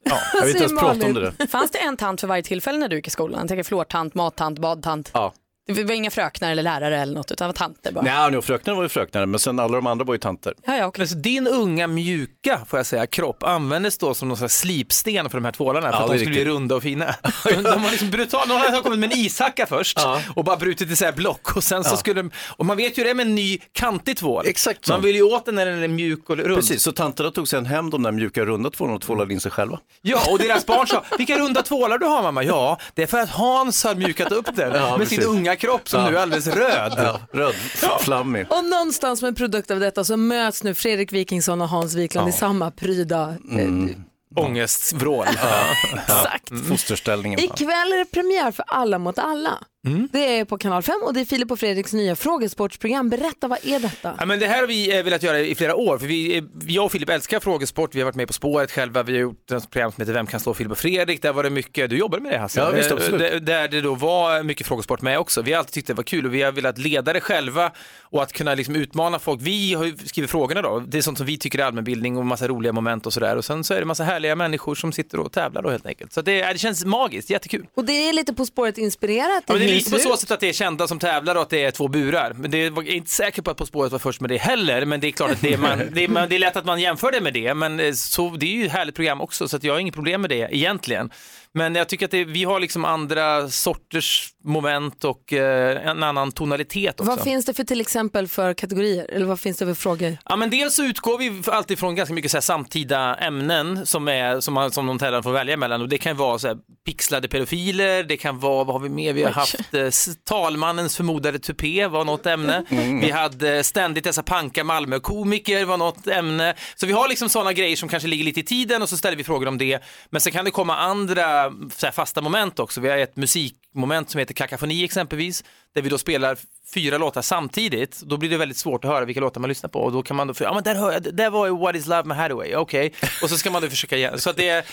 [0.09, 1.47] Ja, jag vill inte ens prata om det där.
[1.47, 3.39] Fanns det en tant för varje tillfälle när du gick i skolan?
[3.39, 5.11] Jag tänker flårtant, mattant, badtant.
[5.13, 5.33] Ja.
[5.67, 8.01] Det var inga fröknar eller lärare eller något utan det var tanter bara.
[8.03, 10.53] Nej, no, fröknar var ju fröknar, men sen alla de andra var ju tanter.
[10.65, 14.37] Ja, ja, Men så din unga mjuka får jag säga, kropp användes då som någon
[14.37, 17.05] slags slipsten för de här tvålarna för Ja, att de skulle bli runda och fina.
[17.43, 19.99] De, de har liksom brutal, någon har kommit med en ishacka först
[20.35, 21.97] och bara brutit isär block och sen så Ja.
[21.97, 24.45] skulle och man vet ju det med en ny kantig tvål.
[24.47, 24.91] Exakt så.
[24.93, 26.55] Man vill ju åt den när den är mjuk och rund.
[26.55, 29.51] Precis, så tanterna tog sen hem de där mjuka runda tvålarna och tvålade in sig
[29.51, 29.79] själva.
[30.01, 32.43] Ja, och deras barn sa, vilka runda tvålar du har mamma?
[32.43, 35.25] Ja, det är för att Hans har mjukat upp den Ja, med sin precis.
[35.33, 36.09] unga kropp som Ja.
[36.09, 36.93] nu är alldeles röd.
[36.97, 37.53] Ja, röd,
[38.01, 38.45] flammig.
[38.49, 42.27] Och någonstans med en produkt av detta så möts nu Fredrik Wikingsson och Hans Wiklund
[42.27, 42.29] Ja.
[42.29, 43.35] i samma pryda.
[43.51, 43.95] Mm.
[44.35, 45.27] Ångestvrål.
[45.93, 46.67] Exakt.
[46.67, 47.39] Fosterställningen.
[47.39, 49.51] Ikväll är det premiär för Alla mot alla.
[49.85, 50.09] Mm.
[50.11, 53.09] Det är på kanal 5 och det är Filip och Fredriks nya frågesportsprogram.
[53.09, 54.15] Berätta, vad är detta?
[54.19, 56.43] Ja, men det här har vi eh, velat göra i flera år, för vi, eh,
[56.67, 59.51] jag och Filip älskar frågesport, vi har varit med På spåret själva, vi har gjort
[59.51, 61.97] ett program som heter Vem kan slå Filip och Fredrik, där var det mycket, du
[61.97, 62.59] jobbade med det Hasse?
[62.59, 63.19] Ja, visst, Eh, absolut.
[63.19, 66.03] Där, där det då var mycket frågesport med också, vi har alltid tyckt det var
[66.03, 67.71] kul och vi har velat leda det själva
[68.01, 69.41] och att kunna liksom utmana folk.
[69.41, 72.25] Vi har ju skrivit frågorna då, det är sånt som vi tycker är allmänbildning och
[72.25, 75.19] massa roliga moment och sådär och sen så är det massa härliga människor som sitter
[75.19, 76.13] och tävlar då helt enkelt.
[76.13, 77.65] Så det, det känns magiskt, jättekul.
[77.75, 79.43] Och det är lite På spåret inspirerat.
[79.47, 81.71] Ja, lite på så sätt att det är kända som tävlar och att det är
[81.71, 82.33] två burar.
[82.33, 84.37] Men det var, jag är inte säker på att På spåret var först med det
[84.37, 84.85] heller.
[84.85, 86.65] Men det är klart att det är, man, det är, man, det är lätt att
[86.65, 87.53] man jämför det med det.
[87.53, 89.95] Men eh, så, det är ju ett härligt program också så att jag har inget
[89.95, 91.09] problem med det egentligen.
[91.51, 96.31] Men jag tycker att det, vi har liksom andra sorters moment och eh, en annan
[96.31, 97.11] tonalitet också.
[97.11, 99.05] Vad finns det för till exempel för kategorier?
[99.11, 100.17] Eller vad finns det för frågor?
[100.25, 104.07] Ja, men dels så utgår vi alltid från ganska mycket så här, samtida ämnen som,
[104.07, 105.81] är, som, man, som de tävlande får välja mellan.
[105.81, 109.13] Och det kan vara så här, pixlade pedofiler, det kan vara, vad har vi mer?
[109.13, 109.89] Vi har haft eh,
[110.23, 112.63] talmannens förmodade tupé var något ämne.
[112.69, 112.99] Mm.
[112.99, 116.55] Vi hade ständigt dessa panka Malmö-komiker var något ämne.
[116.75, 119.17] Så vi har liksom sådana grejer som kanske ligger lite i tiden och så ställer
[119.17, 119.83] vi frågor om det.
[120.09, 122.81] Men sen kan det komma andra så här, fasta moment också.
[122.81, 126.37] Vi har ett musikmoment som heter kakafoni exempelvis, där vi då spelar
[126.73, 129.79] fyra låtar samtidigt, då blir det väldigt svårt att höra vilka låtar man lyssnar på
[129.79, 132.03] och då kan man då, ja men där hör jag, där var What is Love
[132.03, 134.19] med Hathaway, okej, och så ska man då försöka igen.
[134.19, 134.65] Så att det,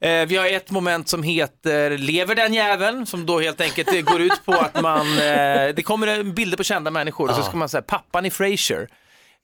[0.00, 4.20] eh, vi har ett moment som heter Lever den jäveln, som då helt enkelt går
[4.20, 7.68] ut på att man, eh, det kommer bilder på kända människor och så ska man
[7.68, 8.88] säga pappan i Frasier.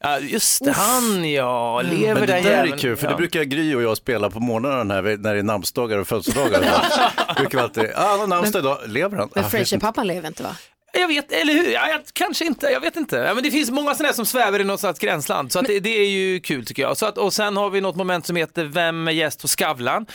[0.02, 2.14] Ja, just det, han ja, lever Mm.
[2.14, 2.72] Men det där jäveln.
[2.72, 3.10] är kul, för ja.
[3.10, 6.60] det brukar Gry och jag spela på morgnarna här när det är namnsdagar och födelsedagar.
[7.36, 9.28] Brukar vi alltid, ah, han har namnsdag idag, lever han?
[9.34, 9.48] Men Ah.
[9.48, 10.56] Frasier-pappan lever inte va?
[10.92, 11.70] Jag vet, eller hur?
[11.72, 13.16] Ja, jag, kanske inte, jag vet inte.
[13.16, 15.66] Ja, men det finns många sådana här som svävar i något slags gränsland, så att
[15.66, 16.96] det, det är ju kul tycker jag.
[16.96, 20.06] Så att, och sen har vi något moment som heter Vem är gäst hos Skavlan?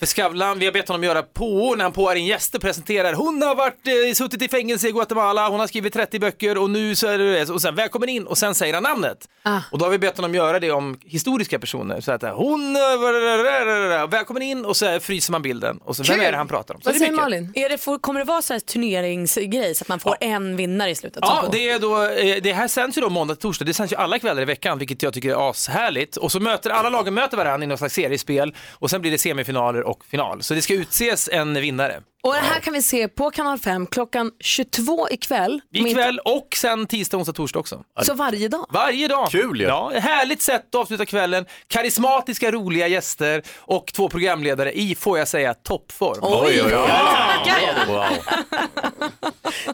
[0.00, 3.12] För Skavlan, vi har bett honom göra på när han påar in gäster presenterar.
[3.12, 6.70] Hon har varit, eh, suttit i fängelse i Guatemala, hon har skrivit 30 böcker och
[6.70, 9.28] nu så är det och sen välkommen in och sen säger han namnet.
[9.42, 9.58] Ah.
[9.72, 12.00] Och då har vi bett honom göra det om historiska personer.
[12.00, 16.20] Så att eh, hon, eh, välkommen in och så fryser man bilden och så vem
[16.20, 16.80] är det han pratar om?
[16.80, 17.24] Så Vad är säger mycket.
[17.24, 17.52] Malin?
[17.54, 20.94] Är det, kommer det vara så här turneringsgrej så att man får en vinnare i
[20.94, 21.18] slutet?
[21.22, 23.64] Ja, på- det, är då, eh, det här sänds ju då måndag till torsdag.
[23.64, 26.16] Det sänds ju alla kvällar i veckan, vilket jag tycker är ashärligt.
[26.16, 29.18] Och så möter alla lagen möter varandra i någon slags seriespel och sen blir det
[29.18, 30.42] semifinaler och final.
[30.42, 32.00] Så det ska utses en vinnare.
[32.22, 35.60] Och det här kan vi se på kanal 5 klockan 22 ikväll.
[35.72, 37.84] Ikväll och sen tisdag, onsdag, torsdag också.
[38.02, 38.66] Så varje dag?
[38.70, 39.30] Varje dag.
[39.30, 39.66] Kul ju.
[39.66, 41.46] Ja, ett härligt sätt att avsluta kvällen.
[41.66, 46.18] Karismatiska, roliga gäster och två programledare i, får jag säga, toppform.
[46.22, 46.88] Oj, oj, oj.
[47.88, 48.04] Wow.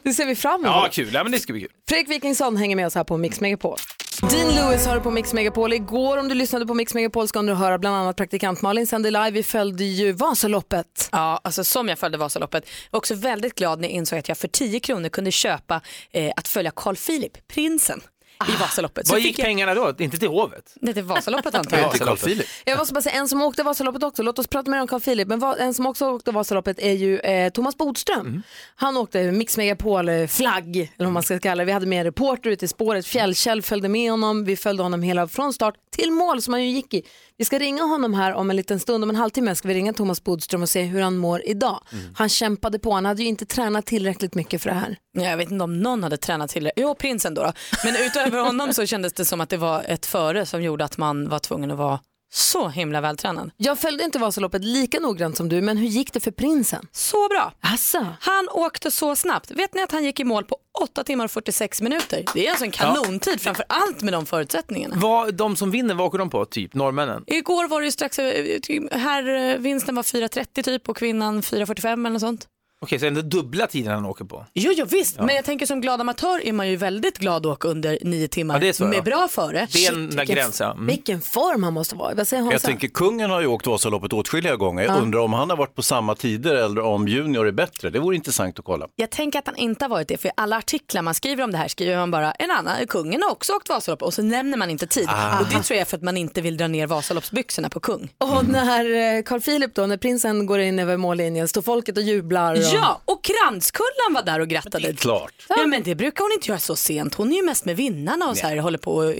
[0.03, 0.77] Det ser vi fram emot.
[0.77, 1.11] Ja, kul.
[1.15, 1.71] Ja, men det ska bli kul.
[1.89, 3.77] Fredrik Wikingsson hänger med oss här på Mix Megapol.
[4.21, 5.73] Dean Lewis har du på Mix Megapol.
[5.73, 9.11] Igår om du lyssnade på Mix Megapol ska du höra bland annat praktikant Malin sände
[9.11, 9.31] live.
[9.31, 11.09] Vi följde ju Vasaloppet.
[11.13, 12.36] Ja, alltså som jag följde Vasaloppet.
[12.41, 15.81] Jag var också väldigt glad när jag insåg att jag för 10 kronor kunde köpa
[16.13, 18.01] eh, att följa Carl Philip, prinsen,
[18.49, 19.07] i Vasaloppet.
[19.07, 19.45] Så Vad gick jag...
[19.47, 19.95] pengarna då?
[19.99, 20.75] Inte till hovet?
[20.81, 21.93] Det till Vasaloppet antar Ja, jag.
[21.93, 22.47] till Carl Philip.
[22.65, 24.23] Jag måste bara säga en som åkte Vasaloppet också.
[24.23, 25.29] Låt oss prata mer om Carl Philip.
[25.29, 28.43] Men en som också åkte Vasaloppet är ju eh, Thomas Bodström.
[28.75, 31.65] Han åkte Mix Megapol-flagg, eller vad man ska kalla det.
[31.67, 33.07] Vi hade med en reporter ute i spåret.
[33.07, 34.45] Fjällkäll följde med honom.
[34.45, 37.03] Vi följde honom hela från start till mål som han ju gick i.
[37.39, 39.93] Vi ska ringa honom här om en liten stund, om en halvtimme ska vi ringa
[39.93, 41.81] Thomas Bodström och se hur han mår idag.
[42.15, 44.97] Han kämpade på, han hade ju inte tränat tillräckligt mycket för det här.
[45.13, 46.73] Ja, Jag vet inte om någon hade tränat till det.
[46.77, 47.53] Jo, prinsen då, då.
[47.85, 50.99] Men utöver honom så kändes det som att det var ett före som gjorde att
[50.99, 52.01] man var tvungen att vara
[52.37, 53.51] så himla vältränad.
[53.57, 56.87] Jag följde inte Vasaloppet lika noggrant som du, men hur gick det för prinsen?
[56.93, 57.53] Så bra.
[57.61, 58.07] Asså.
[58.21, 59.51] Han åkte så snabbt.
[59.51, 62.25] Vet ni att han gick i mål på 8 timmar och 46 minuter?
[62.35, 64.97] Det är alltså en kanontid, framför allt med de förutsättningarna.
[64.99, 66.45] Vad, de som vinner, vad åker de på?
[66.45, 67.25] Typ norrmännen?
[67.27, 71.93] Igår var det ju strax, över- här eh, vinsten var 4.30 typ och kvinnan 4.45
[71.93, 72.47] eller något sånt.
[72.81, 74.47] Okej, så ändå dubbla tiden han åker på.
[74.55, 75.25] Jo, jo visst, Ja.
[75.25, 78.29] men jag tänker som glad amatör är man ju väldigt glad att åka under nio
[78.29, 79.03] timmar Ja, det är så, med ja.
[79.03, 79.67] bra före.
[79.73, 80.73] Det är en vilken- gräns, ja.
[80.73, 80.87] Mm.
[80.87, 82.15] Vilken form han måste vara.
[82.15, 84.83] Vad säger Jag tänker kungen har ju åkt Vasaloppet åtskilliga gånger.
[84.85, 85.01] Jag Ja.
[85.01, 87.91] undrar om han har varit på samma tider eller om junior är bättre.
[87.91, 88.87] Det vore intressant att kolla.
[88.97, 91.53] Jag tänker att han inte har varit det, för i alla artiklar man skriver om
[91.53, 94.59] det här skriver man bara en annan, kungen har också åkt Vasalopp och så nämner
[94.59, 95.07] man inte tid.
[95.09, 95.41] Ah.
[95.41, 98.09] Och det tror jag är för att man inte vill dra ner Vasaloppsbyxorna på kung.
[98.19, 102.03] Och när eh, Carl Philip då, när prinsen går in över mållinjen, står folket och
[102.03, 102.66] jublar.
[102.67, 102.75] Och...
[102.75, 104.93] Ja, och Kranskullan var där och grattade.
[104.95, 105.33] Klart.
[105.49, 107.15] Ja, men det brukar hon inte göra så sent.
[107.15, 109.13] Hon är ju mest med vinnarna och så här, håller på och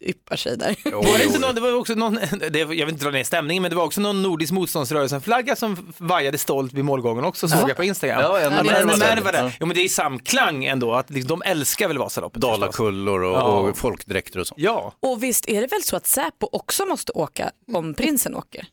[0.00, 0.76] yppar sig där.
[0.92, 2.14] Var det, inte någon, det var också någon,
[2.50, 5.94] det, jag vill inte dra ner stämningen, men det var också någon nordisk motståndsrörelse-flagga som
[5.98, 8.20] vajade stolt vid målgången också, såg jag på Instagram.
[8.20, 9.32] Ja, en Ja, men- men- där.
[9.34, 9.50] Ja.
[9.60, 12.42] Jo, men det är i samklang ändå, att liksom, de älskar väl Vasaloppet.
[12.42, 13.42] Dalakullor och, Ja.
[13.42, 14.60] och folkdräkter och sånt.
[14.60, 14.92] Ja.
[15.00, 18.66] Och visst är det väl så att Säpo också måste åka om prinsen åker?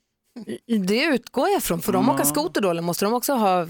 [0.87, 1.81] Det utgår jag från.
[1.81, 3.67] Får de åka skoter då eller måste de också ha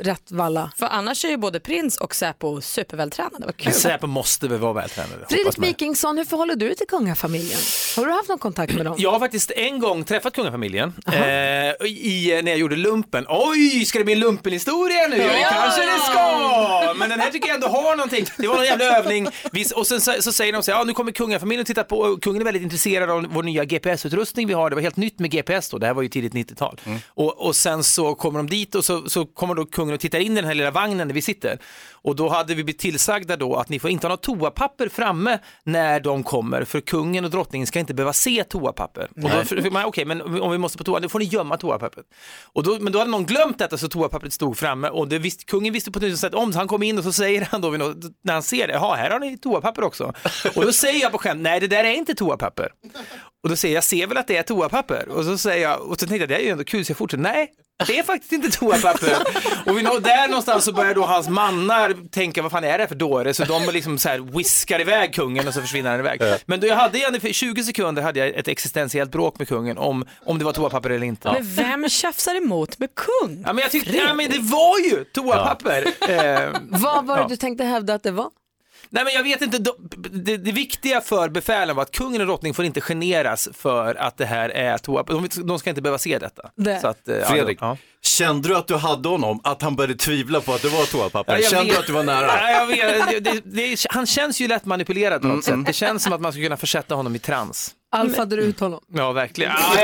[0.00, 0.70] rätt valla?
[0.76, 3.46] För annars är ju både prins och Säpo supervältränade.
[3.46, 3.64] Vad kul.
[3.66, 5.26] Men Säpo måste väl vara vältränade.
[5.28, 5.66] Fredrik man.
[5.68, 7.58] Wikingsson, hur förhåller du dig till kungafamiljen?
[7.96, 8.94] Har du haft någon kontakt med dem?
[8.98, 11.14] Jag har faktiskt en gång träffat kungafamiljen eh,
[11.86, 13.26] i, när jag gjorde lumpen.
[13.28, 15.16] Oj, ska det bli en lumpenhistoria nu?
[15.16, 15.48] Ja, Ja!
[15.50, 16.94] kanske det ska!
[16.98, 18.26] Men den här tycker jag ändå har någonting.
[18.38, 19.28] Det var någon jävla övning.
[19.52, 21.82] Vi, och sen så, så säger de så här, ja, nu kommer kungafamiljen och tittar
[21.82, 24.70] på, och kungen är väldigt intresserad av vår nya GPS-utrustning vi har.
[24.70, 26.80] Det var helt nytt med GPS då, det här var ju tidigt 90-tal.
[27.08, 30.18] Och, och sen så kommer de dit och så, så kommer då kungen och tittar
[30.18, 31.58] in i den här lilla vagnen där vi sitter.
[32.04, 35.38] Och då hade vi blivit tillsagda då att ni får inte ha något toapapper framme
[35.64, 39.08] när de kommer, för kungen och drottningen ska inte behöva se toapapper.
[39.14, 39.44] Och då Nej.
[39.44, 42.06] fick man, okej, men om vi måste på toa, då får ni gömma toapappret.
[42.52, 45.46] Och då, men då hade någon glömt detta så toapappret stod framme och det visst,
[45.46, 47.70] kungen visste på ett sätt om så han kom in och så säger han då
[47.70, 50.12] något, när han ser det, jaha, här har ni toapapper också.
[50.54, 52.68] Och då säger jag på skämt, nej det där är inte toapapper.
[53.42, 55.08] Och då säger jag, jag ser väl att det är toapapper?
[55.08, 56.98] Och så säger jag, och så tänkte jag, det är ju ändå kul, så jag
[56.98, 57.50] fortsätter, nej,
[57.86, 59.16] det är faktiskt inte toapapper.
[59.66, 62.86] och vi, där någonstans så börjar då hans mannar tänka, vad fan är det här
[62.86, 63.34] för dåre?
[63.34, 66.20] Så de liksom så här whiskar iväg kungen och så försvinner han iväg.
[66.46, 70.04] Men då jag hade i 20 sekunder hade jag ett existentiellt bråk med kungen om,
[70.24, 71.32] om det var toapapper eller inte.
[71.32, 73.42] Men vem tjafsar emot med kung?
[73.46, 75.86] Ja men jag tyckte, ja men det var ju toapapper.
[76.08, 77.28] Eh, Vad var det ja.
[77.28, 78.30] du tänkte hävda att det var?
[78.90, 79.76] Nej men jag vet inte, de-
[80.10, 84.16] det, det viktiga för befälen var att kungen och drottningen får inte generas för att
[84.16, 85.14] det här är toapapper.
[85.40, 86.50] De, de ska inte behöva se detta.
[86.56, 86.80] Det.
[86.80, 87.76] Så att, eh, Fredrik, ja.
[88.06, 91.32] Kände du att du hade honom, att han började tvivla på att det var toapapper?
[91.32, 91.74] Ja, jag kände vet.
[91.74, 92.26] du att du var nära?
[92.26, 93.08] Ja, jag vet.
[93.24, 95.66] Det, det, det, han känns ju lätt manipulerad på något sätt.
[95.66, 97.74] Det känns som att man skulle kunna försätta honom i trans.
[97.96, 98.80] Alfade du ut honom?
[98.94, 99.52] Ja, verkligen.
[99.76, 99.80] Ja,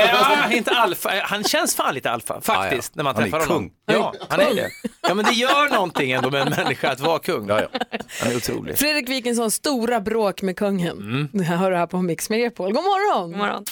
[0.47, 1.11] ja, inte alfa.
[1.23, 3.69] Han känns fan lite alfa, faktiskt, när man Han är träffar honom.
[3.69, 3.71] kung.
[3.95, 4.69] Ja, han är det.
[5.01, 7.47] Ja, men det gör någonting ändå med en människa att vara kung.
[7.49, 7.79] Ja, ja.
[8.21, 8.77] Han är otrolig.
[8.77, 10.97] Fredrik Wikingsson, stora bråk med kungen.
[10.97, 11.27] Mm.
[11.33, 12.73] Det här hör du här på Mix Megapol.
[12.73, 13.29] God morgon!
[13.31, 13.63] God morgon.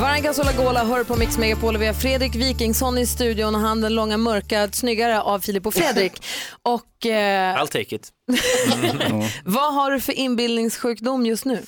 [0.00, 3.80] Varga Solagola hör på Mix Megapol och vi har Fredrik Wikingsson i studion och han
[3.80, 6.12] den långa mörka snyggare av Filip och Fredrik.
[6.62, 8.10] och eh, I'll take it.
[9.44, 11.62] vad har du för inbildningssjukdom just nu?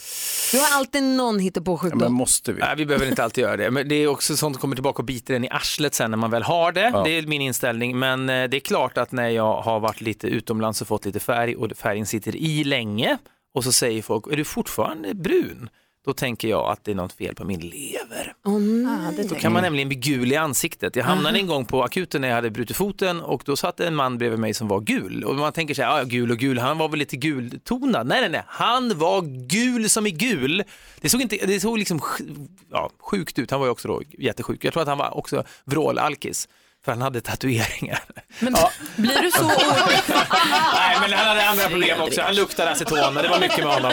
[0.53, 1.99] Du har alltid någon hittepåsjukdom.
[1.99, 2.61] Men måste vi?
[2.61, 3.71] Nej, vi behöver inte alltid göra det.
[3.71, 6.19] Men det är också sånt som kommer tillbaka och biter en i arslet sen när
[6.19, 6.91] man väl har det.
[6.93, 7.03] Ja.
[7.05, 7.99] Det är min inställning.
[7.99, 11.21] Men eh, det är klart att när jag har varit lite utomlands och fått lite
[11.21, 13.19] färg och färgen sitter i länge
[13.55, 15.69] och så säger folk, är du fortfarande brun?
[16.07, 18.35] Då tänker jag att det är något fel på min lever.
[18.45, 19.27] Åh, nej.
[19.29, 20.97] Då kan man nämligen bli gul i ansiktet.
[20.97, 23.95] Jag hamnade en gång på akuten när jag hade brutit foten och då satt en
[23.95, 25.25] man bredvid mig som var gul.
[25.25, 28.07] Och man tänker så här, ja gul och gul, han var väl lite gultonad.
[28.07, 30.63] Nej, nej, nej, han var gul som i gul.
[31.01, 32.01] Det såg, inte, det såg liksom
[32.71, 34.65] ja, sjukt ut, han var ju också då jättesjuk.
[34.65, 36.49] Jag tror att han var också vrålalkis.
[36.87, 38.01] För han hade tatueringar.
[38.39, 38.57] Men
[38.97, 39.43] blir du så
[40.75, 42.21] Nej, men han hade andra problem också.
[42.21, 43.93] Han luktade aceton det var mycket med honom.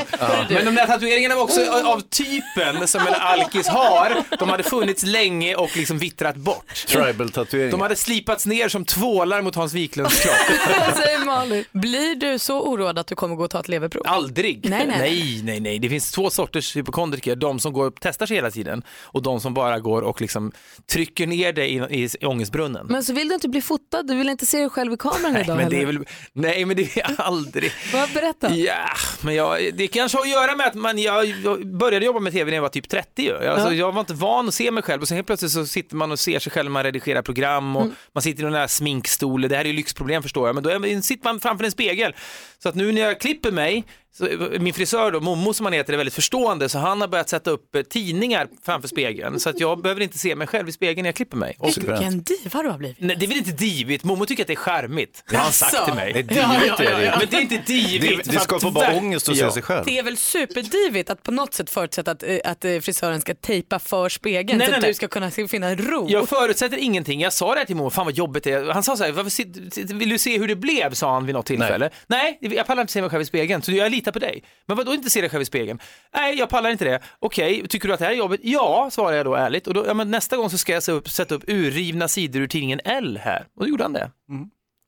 [0.49, 4.23] Men de där tatueringarna var också av typen som en alkis har.
[4.39, 6.85] De hade funnits länge och liksom vittrat bort.
[6.87, 7.71] Tribal-tatuering.
[7.71, 10.35] De hade slipats ner som tvålar mot Hans Wiklunds kropp.
[10.95, 11.65] Säger Malin?
[11.71, 14.03] Blir du så oroad att du kommer gå och ta ett leverprov?
[14.05, 14.69] Aldrig.
[14.69, 14.97] Nej, nej.
[14.99, 15.79] nej, nej, nej.
[15.79, 17.35] Det finns två sorters hypokondriker.
[17.35, 20.51] De som går och testar sig hela tiden och de som bara går och liksom
[20.91, 22.82] trycker ner dig i, i ångestbrunnen.
[22.89, 25.33] Men så vill du inte bli fotad, du vill inte se dig själv i kameran
[25.33, 27.71] Nej idag men, det är väl, nej, men det är aldrig.
[27.93, 28.53] Vad berätta.
[28.55, 28.85] Ja,
[29.21, 32.33] men jag, det kanske har att göra med att man, jag, jag började jobba med
[32.33, 33.21] tv när jag var typ 30.
[33.21, 33.27] ju.
[33.29, 33.73] Jag, alltså, Ja.
[33.73, 36.11] jag var inte van att se mig själv och sen helt plötsligt så sitter man
[36.11, 37.95] och ser sig själv när man redigerar program och Mm.
[38.13, 39.49] man sitter i den där sminkstolen.
[39.49, 42.15] Det här är ju lyxproblem förstår jag, men då är, sitter man framför en spegel.
[42.63, 43.83] Så att nu när jag klipper mig
[44.17, 44.27] Så,
[44.59, 47.51] min frisör då, Momo som han heter, är väldigt förstående så han har börjat sätta
[47.51, 51.03] upp eh, tidningar framför spegeln så att jag behöver inte se mig själv i spegeln
[51.03, 51.55] när jag klipper mig.
[51.59, 52.97] Och, Vilken diva du har blivit.
[52.99, 55.23] nej, det är väl inte divigt, Momo tycker att det är charmigt.
[55.29, 56.13] Det har han sagt till mig.
[56.13, 57.15] Det är divigt, är det.
[57.19, 58.25] Men det är inte divigt.
[58.25, 59.51] Det- det skapar att- bara ångest att se Ja.
[59.51, 59.85] sig själv.
[59.85, 63.35] Det är väl superdivigt att på något sätt förutsätta att, eh, att eh, frisören ska
[63.35, 64.89] tejpa för spegeln Nej, så nej, att nej.
[64.91, 66.05] du ska kunna se- finna ro.
[66.09, 67.21] Jag förutsätter ingenting.
[67.21, 68.65] Jag sa det här till Momo, fan vad jobbigt det är.
[68.65, 70.93] Han sa så här, "Varför sit- vill du se hur det blev?
[70.93, 71.89] sa han vid något tillfälle.
[72.07, 74.43] Nej, jag pallar inte se mig själv i spegeln, så jag litar på dig.
[74.65, 75.79] Men vadå inte se dig själv i spegeln?
[76.15, 76.99] Nej, jag pallar inte det.
[77.19, 78.41] Okej, tycker du att det här är jobbigt?
[78.43, 79.67] Ja, svarar jag då ärligt.
[79.67, 82.41] Och då, ja, men nästa gång så ska jag sätta upp, sätta upp urrivna sidor
[82.41, 83.47] ur tidningen L här.
[83.55, 84.11] Och då gjorde han det.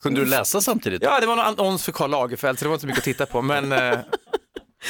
[0.04, 1.04] Kunde du läsa samtidigt?
[1.04, 3.04] Ja, det var någon annons för Karl Lagerfeld, så det var inte så mycket att
[3.04, 3.42] titta på.
[3.42, 4.00] Men eh,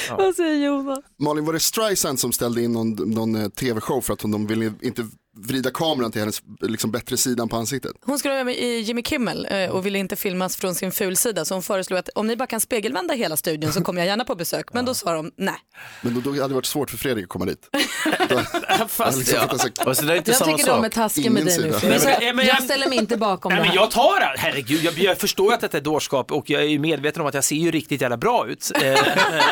[0.18, 1.00] Vad säger Jonas?
[1.20, 4.48] Malin, var det Streisand som ställde in någon, någon eh, tv-show för att hon, de
[4.48, 5.08] ville inte
[5.38, 7.92] vrida kameran till hennes liksom, bättre sidan på ansiktet?
[8.06, 11.46] Hon skulle vara med i Jimmy Kimmel eh, och ville inte filmas från sin fulsida
[11.46, 14.24] så hon föreslog att om ni bara kan spegelvända hela studion så kommer jag gärna
[14.26, 14.74] på besök.
[14.74, 15.56] Men då sa de nej.
[16.02, 17.70] Men då, då hade det varit svårt för Fredrik att komma dit.
[18.88, 19.40] fast, liksom
[19.86, 19.94] ja.
[19.96, 21.74] så- det är inte Jag samma tycker de är taskiga med dig nu.
[21.74, 22.04] Fredrik.
[22.06, 23.76] Nej, men- men jag jag- ställer mig inte bakom Nej, det men här.
[23.76, 24.34] jag tar det.
[24.38, 27.34] Herregud, jag, jag förstår att detta är dårskap och jag är ju medveten om att
[27.34, 28.72] jag ser ju riktigt jävla bra ut.
[28.76, 28.96] Eh, eh,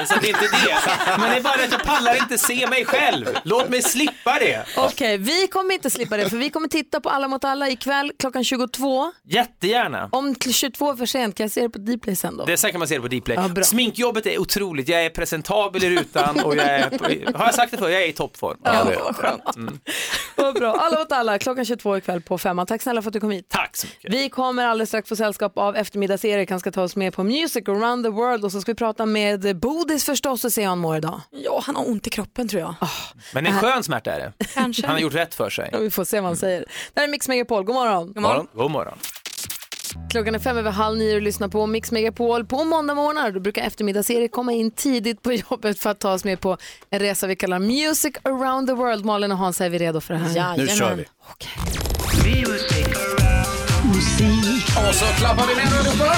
[0.08, 0.78] så det är inte det.
[1.20, 3.26] Men det är bara att jag pallar inte se mig själv.
[3.44, 4.66] Låt mig slippa det.
[4.78, 8.12] Okej, vi kommer inte slippa det för vi kommer titta på Alla mot alla ikväll
[8.20, 9.12] klockan 22.
[9.24, 10.10] Jättegärna.
[10.12, 12.46] Om till 22 är för sent kan jag se det på Dplay sen då?
[12.46, 13.38] Det här kan man se det på Dplay.
[13.38, 13.64] Ja, bra.
[13.64, 14.88] Sminkjobbet är otroligt.
[14.88, 18.08] Jag är presentabel i rutan och jag är, har jag sagt det förr, jag är
[18.10, 18.58] i toppform.
[18.64, 19.00] Ja, det.
[19.04, 19.44] vad skönt.
[20.36, 20.76] Vad bra.
[20.76, 22.66] Alla mot alla klockan 22 ikväll på femman.
[22.66, 23.50] Tack snälla för att du kom hit.
[23.50, 24.14] Tack så mycket.
[24.14, 26.50] Vi kommer alldeles strax få sällskap av eftermiddags-Erik.
[26.50, 29.06] Han ska ta oss med på Music around the world och så ska vi prata
[29.06, 31.22] med Bodis förstås och se hur han mår idag.
[31.32, 32.76] Ja, han har ont i kroppen tror jag.
[33.34, 34.46] Men en skön smärta är det.
[34.54, 34.88] Kanske.
[34.88, 35.63] Han har gjort rätt för sig.
[35.72, 36.66] Ja, vi får se vad han säger.
[36.94, 37.64] Det här är Mix Megapol.
[37.64, 38.14] God morgon.
[38.14, 38.48] God morgon.
[38.54, 38.98] God morgon.
[40.10, 43.32] Klockan är fem över halv nio och lyssnar på Mix Megapol på måndag morgnar.
[43.32, 46.58] Då brukar eftermiddags-Erik komma in tidigt på jobbet för att ta oss med på
[46.90, 49.06] en resa vi kallar Music around the world.
[49.06, 50.58] Malin och Hans, är vi redo för det här?
[50.58, 51.06] Nu kör vi.
[54.90, 56.16] Och så klappar vi med allihopa.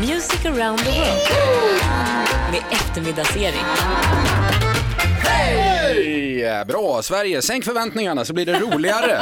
[0.00, 1.20] Music around the world
[2.52, 3.60] med eftermiddagsserie.
[5.86, 6.64] Hej!
[6.68, 7.42] Bra, Sverige.
[7.42, 9.20] Sänk förväntningarna så blir det roligare.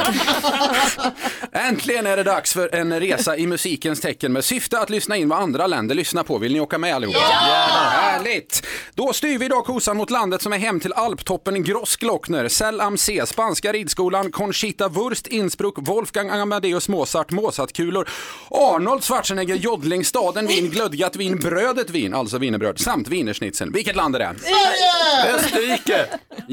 [1.51, 5.29] Äntligen är det dags för en resa i musikens tecken med syfte att lyssna in
[5.29, 6.37] vad andra länder lyssnar på.
[6.37, 7.17] Vill ni åka med allihopa?
[7.19, 7.67] Ja!
[7.91, 8.65] Härligt!
[8.93, 12.97] Då styr vi idag kosan mot landet som är hem till alptoppen Grossglockner, Cell am
[12.97, 18.09] See, Spanska ridskolan, Conchita Wurst, Innsbruck, Wolfgang Amadeus Mozart, Mozartkulor,
[18.49, 23.71] Arnold Schwarzenegger, Jodling, staden Wien, glödgat vin, brödet vin, alltså wienerbröd, samt wienerschnitzeln.
[23.71, 24.35] Vilket land är det?
[25.35, 26.05] Österrike!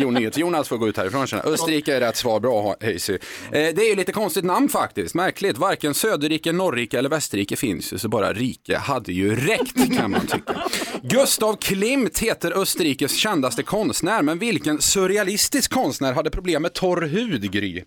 [0.03, 0.31] Jo.
[0.35, 1.47] Jonas får gå ut härifrån känner.
[1.47, 2.41] Österrike är rätt svar.
[2.41, 3.13] Bra Hayesy.
[3.13, 3.19] Eh,
[3.51, 5.15] det är ju lite konstigt namn faktiskt.
[5.15, 5.59] Märkligt.
[5.59, 10.27] Varken Söderrike, Norrike eller Västerrike finns ju, så bara rike hade ju räckt kan man
[10.27, 10.63] tycka.
[11.03, 17.53] Gustav Klimt heter Österrikes kändaste konstnär, men vilken surrealistisk konstnär hade problem med torr hud,
[17.53, 17.85] Gry?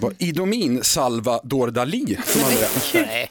[0.00, 3.28] Var Idomin Salvador Dalí som hade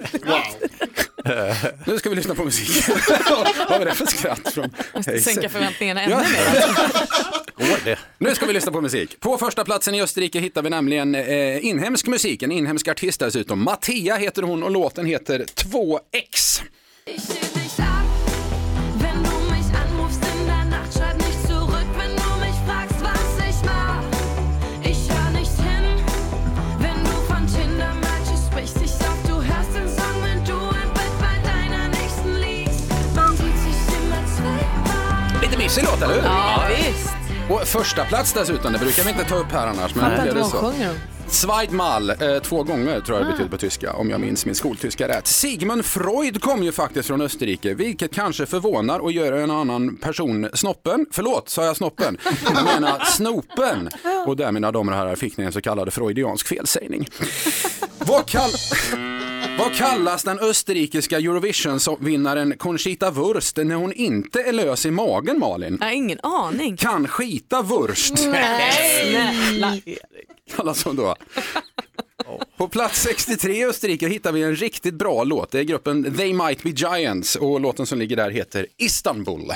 [0.00, 1.56] det?
[1.86, 2.84] Nu ska vi lyssna på musik.
[3.68, 5.20] Vad var det för skratt från Hayesy?
[5.32, 6.18] Sänka förväntningarna ännu Ja.
[6.20, 7.66] mer.
[7.68, 7.98] Går det?
[8.18, 9.20] Nu ska vi lyssna på musik.
[9.20, 13.64] På första platsen i Österrike hittar vi nämligen eh, inhemsk musik, en inhemsk artist dessutom.
[13.64, 16.60] Mattia heter hon och låten heter 2X.
[37.66, 39.94] Första plats dessutom, det brukar vi inte ta upp här annars.
[39.94, 40.96] Men Fattar inte vad hon sjunger om.
[41.28, 45.08] Zweidmal, eh, två gånger tror jag det betyder på tyska, om jag minns min skoltyska
[45.08, 45.26] rätt.
[45.26, 50.48] Sigmund Freud kom ju faktiskt från Österrike, vilket kanske förvånar och gör en annan person
[50.54, 51.06] snoppen.
[51.12, 52.18] Förlåt, sa jag snoppen?
[52.54, 53.88] Jag menar snopen.
[54.26, 57.08] Och där, mina damer och herrar, fick ni en så kallad freudiansk felsägning.
[57.98, 58.50] Vad, kall...
[59.58, 65.76] Vad kallas den österrikiska Eurovision-vinnaren Conchita Wurst när hon inte är lös i magen, Malin?
[65.80, 66.76] Jag har ingen aning.
[66.76, 68.18] Kan skita Wurst.
[68.18, 69.78] Snälla.
[70.56, 71.16] kallas hon då.
[72.56, 75.50] På plats 63 i Österrike hittar vi en riktigt bra låt.
[75.50, 79.52] Det är gruppen They Might Be Giants och låten som ligger där heter Istanbul.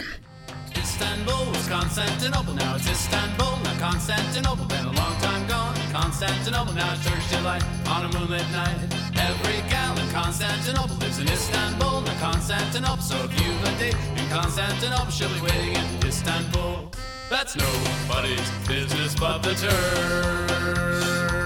[0.83, 3.57] Istanbul was Constantinople, now it's Istanbul.
[3.65, 5.75] Now Constantinople, been a long time gone.
[6.03, 8.81] Constantinople, now it's church delight on a moonlit night.
[9.29, 12.01] Every gal Constantinople lives in Istanbul.
[12.03, 16.91] Now Constantinople, so if you've a date in Constantinople, she'll be waiting in Istanbul.
[17.29, 21.40] That's nobody's business but the Turks.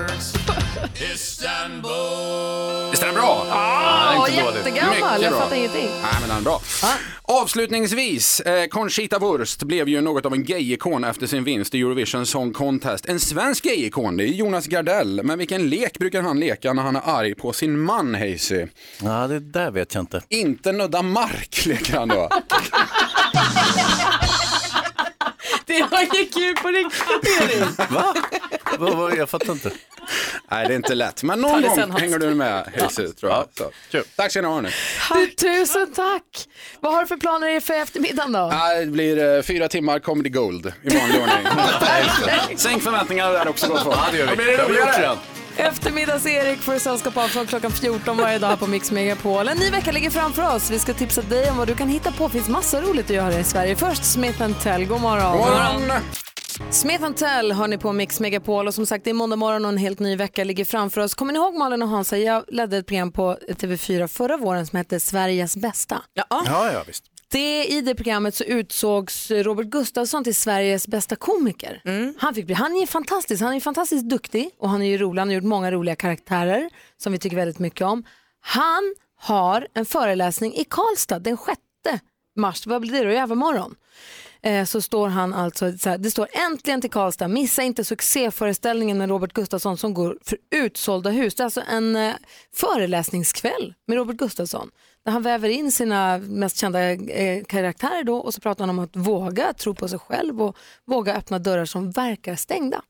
[1.15, 1.91] Istanbul.
[2.91, 3.47] Visst är den bra?
[3.51, 4.57] Ah, Nej, inte dålig.
[4.59, 4.95] jättegammal.
[4.95, 5.41] Mycket Jag bra.
[5.41, 5.89] fattar ingenting.
[6.03, 6.61] Nej, men den är bra.
[7.23, 12.27] Avslutningsvis, eh, Conchita Wurst blev ju något av en gay-ikon efter sin vinst i Eurovision
[12.27, 13.07] Song Contest.
[13.07, 15.21] En svensk gay-ikon, det är Jonas Gardell.
[15.25, 18.67] Men vilken lek brukar han leka när han är arg på sin man, Hayesy?
[19.03, 20.23] Ja, det där vet jag inte.
[20.29, 22.29] Inte nudda mark leker han då.
[26.01, 27.91] Det var ju på riktigt Erik.
[27.91, 28.15] Va?
[28.79, 29.15] Va, va?
[29.17, 29.71] Jag fattar inte.
[30.51, 31.23] Nej, det är inte lätt.
[31.23, 33.45] Men någon gång hänger du med, Hayesy, tror jag.
[33.93, 34.03] Så.
[34.17, 34.55] Tack ska ni ha.
[34.55, 34.71] hörni.
[35.15, 36.49] Du, tusen tack.
[36.81, 38.39] Vad har du för planer för eftermiddagen då?
[38.39, 42.57] Ja, Det blir eh, fyra timmar comedy gold i vanlig ordning.
[42.57, 43.97] Sänk förväntningarna där också gott folk.
[43.97, 44.45] Ja, det gör vi.
[44.45, 45.19] Det har vi gjort redan.
[45.57, 49.49] Eftermiddags-Erik får sällskap av från klockan 14 varje dag på Mix Megapol.
[49.49, 50.71] En ny vecka ligger framför oss.
[50.71, 52.25] Vi ska tipsa dig om vad du kan hitta på.
[52.25, 53.77] Det finns massa roligt att göra i Sverige.
[53.77, 54.85] Först Smith Tell.
[54.85, 55.33] God morgon.
[55.33, 56.01] God morgon.
[56.71, 59.69] Smith Tell har ni på Mix Megapol och som sagt det är måndag morgon och
[59.69, 61.15] en helt ny vecka ligger framför oss.
[61.15, 62.19] Kommer ni ihåg Malin och Hansa?
[62.19, 66.03] Jag ledde ett program på TV4 förra våren som hette Sveriges bästa.
[66.15, 66.25] Ja.
[66.31, 67.14] Ja, ja, visst.
[67.35, 71.81] Det, I det programmet så utsågs Robert Gustafsson till Sveriges bästa komiker.
[72.19, 75.21] Han, fick bli, han är fantastisk, han är fantastiskt duktig och han är ju rolig.
[75.21, 78.05] Han har gjort många roliga karaktärer som vi tycker väldigt mycket om.
[78.41, 81.59] Han har en föreläsning i Karlstad den 6
[82.37, 83.75] mars, vad blir det då, i övermorgon.
[84.43, 88.99] Eh, så står han alltså, så här, det står äntligen till Karlstad, missa inte succéföreställningen
[88.99, 91.35] med Robert Gustafsson som går för utsålda hus.
[91.35, 92.15] Det är alltså en eh,
[92.55, 94.71] föreläsningskväll med Robert Gustafsson
[95.05, 98.85] där han väver in sina mest kända eh, karaktärer då och så pratar han om
[98.85, 102.83] att våga tro på sig själv och våga öppna dörrar som verkar stängda.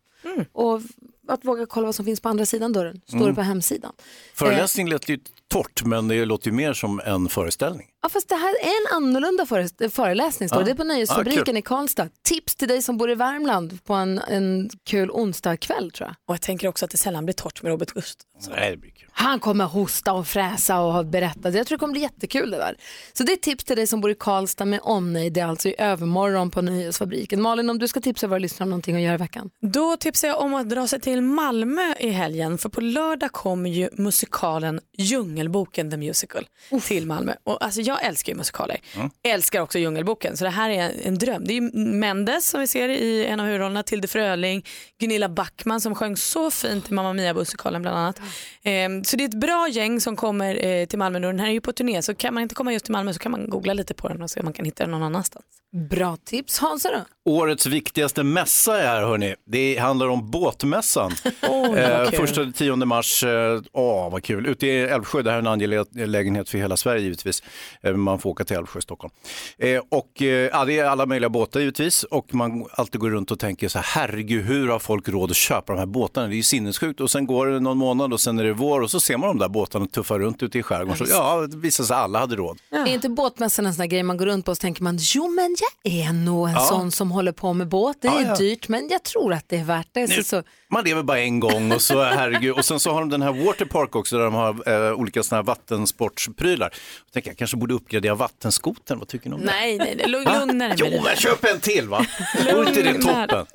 [0.52, 0.80] Och
[1.28, 3.34] att våga kolla vad som finns på andra sidan dörren, står det Mm.
[3.34, 3.92] på hemsidan.
[4.34, 7.86] Föreläsning lät ju torrt, men det låter ju mer som en föreställning.
[8.02, 10.48] Ja, fast det här är en annorlunda före- föreläsning.
[10.48, 10.62] Står det.
[10.62, 10.66] Ja.
[10.66, 12.08] det är på Nöjesfabriken Ja, i Karlstad.
[12.22, 16.14] Tips till dig som bor i Värmland på en, en kul onsdagkväll tror jag.
[16.28, 18.52] Och jag tänker också att det sällan blir torrt med Robert Gustafsson.
[18.56, 18.92] Nej, det blir.
[19.16, 21.54] Han kommer hosta och fräsa och ha berättat.
[21.54, 22.76] Jag tror det kommer bli jättekul det där.
[23.12, 25.32] Så det är tips till dig som bor i Karlstad med omnejd.
[25.32, 27.40] Det är alltså i övermorgon på Nöjesfabriken.
[27.42, 29.50] Malin, om du ska tipsa våra lyssnare om någonting att göra i veckan.
[29.62, 33.70] Då tipsar jag om att dra sig till Malmö i helgen för på lördag kommer
[33.70, 36.46] ju musikalen Djungelboken the Musical
[36.86, 37.34] till Malmö.
[37.44, 38.80] Och alltså jag älskar ju musikaler.
[39.22, 41.44] Älskar också Djungelboken så det här är en dröm.
[41.44, 44.64] Det är ju Mendes som vi ser i en av huvudrollerna, Tilde Fröling,
[45.00, 48.20] Gunilla Backman som sjöng så fint i Mamma Mia-musikalen bland annat.
[48.62, 51.26] Ehm, så det är ett bra gäng som kommer eh, till Malmö nu.
[51.26, 53.18] Den här är ju på turné så kan man inte komma just till Malmö så
[53.18, 55.44] kan man googla lite på den och se om man kan hitta den någon annanstans.
[55.74, 56.58] Bra tips.
[56.58, 57.30] Hansa då?
[57.30, 59.34] Årets viktigaste mässa är här hörni.
[59.46, 61.12] Det handlar om båtmässan.
[61.40, 64.46] vad eh, första till 10 mars, eh, åh vad kul.
[64.46, 67.42] Ute i Älvsjö, det här är en angelägenhet för hela Sverige givetvis.
[67.82, 69.14] Eh, man får åka till Älvsjö, Stockholm.
[69.58, 73.30] Eh, och eh, ja, det är alla möjliga båtar givetvis och man alltid går runt
[73.30, 76.26] och tänker så här, herregud hur har folk råd att köpa de här båtarna?
[76.26, 78.80] Det är ju sinnessjukt och sen går det någon månad och sen är det vår
[78.80, 81.06] och så ser man de där båtarna tuffa runt ute i skärgården.
[81.06, 82.58] Så, ja, det visar sig att alla hade råd.
[82.70, 84.98] Är inte båtmässan en sån här grej man går runt på och så tänker man
[85.00, 86.60] jo men jag är nog en Ja.
[86.60, 87.96] sån som håller på med båt.
[88.00, 88.34] Det är Ja, ja.
[88.36, 90.08] dyrt men jag tror att det är värt det.
[90.08, 92.52] Så, Nu- så, Man lever bara en gång och så herregud.
[92.54, 95.36] Och sen så har de den här Waterpark också där de har eh, olika såna
[95.38, 96.70] här vattensportsprylar.
[97.06, 98.98] Jag tänker jag kanske borde uppgradera vattenskoten.
[98.98, 99.46] Vad tycker ni om det?
[99.46, 102.06] Nej, nej, nej lugna dig Jo, men köp en till va?
[102.54, 103.46] Vore inte det toppen?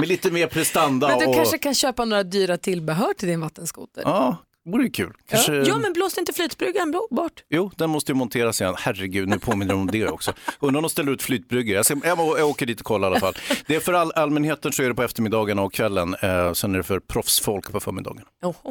[0.00, 1.34] Med lite mer prestanda men du och...
[1.34, 4.02] kanske kan köpa några dyra tillbehör till din vattenskoter.
[4.06, 4.36] Ja,
[4.70, 5.12] vore ju kul.
[5.28, 5.54] Kanske...
[5.54, 7.44] Ja men blåste inte flytbryggan bort?
[7.48, 8.74] Jo, den måste ju monteras igen.
[8.78, 10.32] Herregud, nu påminner de om det också.
[10.60, 11.76] Undrar om de ställer ut flytbryggor.
[11.76, 13.34] Jag, ska, jag, jag åker dit och kollar i alla fall.
[13.66, 16.14] Det är för all, allmänheten så är det på eftermiddagarna och kvällen.
[16.14, 18.24] Eh, sen är det för proffsfolk på förmiddagen.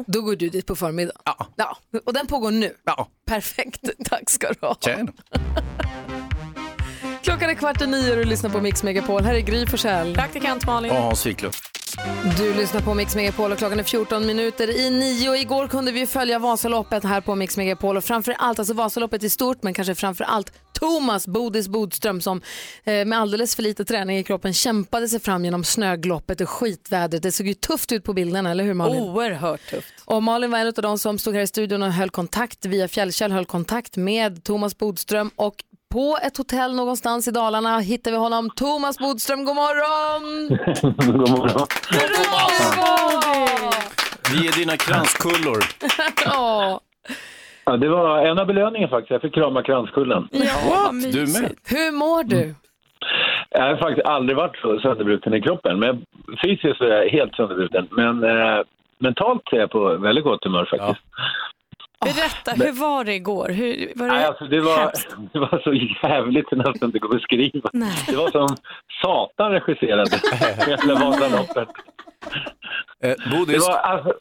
[0.06, 1.22] Då går du dit på förmiddagen.
[1.24, 1.46] Ja.
[1.56, 1.78] ja.
[2.04, 2.74] Och den pågår nu?
[2.84, 3.08] Ja.
[3.26, 4.76] Perfekt, tack ska du ha.
[4.80, 5.12] Tjena.
[7.28, 9.24] Klockan är kvart i nio och du lyssnar på Mix Megapol.
[9.24, 10.14] Här är Gry Forssell.
[10.14, 10.90] Praktikant Malin.
[10.90, 11.54] Och Hans Wiklund.
[12.38, 15.36] Du lyssnar på Mix Megapol och klockan är 14 minuter i nio.
[15.36, 19.30] Igår kunde vi följa Vasaloppet här på Mix Megapol och framför allt, alltså Vasaloppet i
[19.30, 22.40] stort, men kanske framför allt Thomas Bodis Bodström som
[22.84, 27.22] eh, med alldeles för lite träning i kroppen kämpade sig fram genom snögloppet och skitvädret.
[27.22, 29.02] Det såg ju tufft ut på bilderna, eller hur Malin?
[29.02, 29.94] Oerhört tufft.
[30.04, 32.88] Och Malin var en av de som stod här i studion och höll kontakt via
[32.88, 35.54] Fjällkäll, höll kontakt med Thomas Bodström och
[35.92, 38.50] på ett hotell någonstans i Dalarna hittar vi honom.
[38.50, 40.48] Thomas Bodström, god morgon!
[41.00, 41.66] God morgon.
[44.32, 45.64] Vi är dina kranskullor.
[46.24, 46.80] Ja.
[47.64, 49.10] Ja, det var en av belöningen faktiskt.
[49.10, 50.28] Jag fick krama kranskullen.
[50.30, 51.54] Ja, Du med.
[51.68, 52.54] Hur mår du?
[53.50, 55.78] Jag har faktiskt aldrig varit så sönderbruten i kroppen.
[55.78, 56.04] Men
[56.44, 57.88] fysiskt är jag helt sönderbruten.
[57.90, 58.60] Men eh,
[58.98, 61.06] mentalt är jag på väldigt gott humör faktiskt.
[62.04, 63.48] Berätta, hur var det igår?
[63.48, 64.92] Hur, var det Nej, alltså det, var,
[65.32, 65.72] det var så
[66.08, 67.70] jävligt så nästan inte går att beskriva.
[68.08, 68.56] Det var som
[69.02, 70.10] Satan regisserade
[70.66, 71.68] hela Vasaloppet.
[73.04, 73.66] Eh, Bodis.
[73.66, 74.12] Det var, alltså,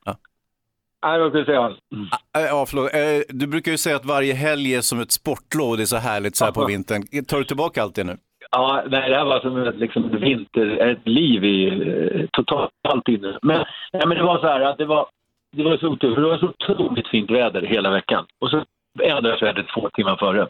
[1.05, 1.61] Nej, vad ska jag säga?
[1.61, 2.93] Ah, Ja, förlåt.
[2.93, 2.99] Eh,
[3.30, 5.97] Du brukar ju säga att varje helg är som ett sportlov och det är så
[5.97, 7.25] härligt så här på vintern.
[7.25, 8.17] Tar du tillbaka allt det nu?
[8.51, 12.71] Ja, nej, det här var som ett, liksom, ett vinter, ett liv i eh, totalt
[12.89, 13.39] allt inne.
[13.41, 15.07] Men, nej, men det var så här att det var,
[15.51, 18.25] det var så otur, för det var så otroligt fint väder hela veckan.
[18.39, 18.65] Och så
[19.01, 20.47] ändrades vädret två timmar före.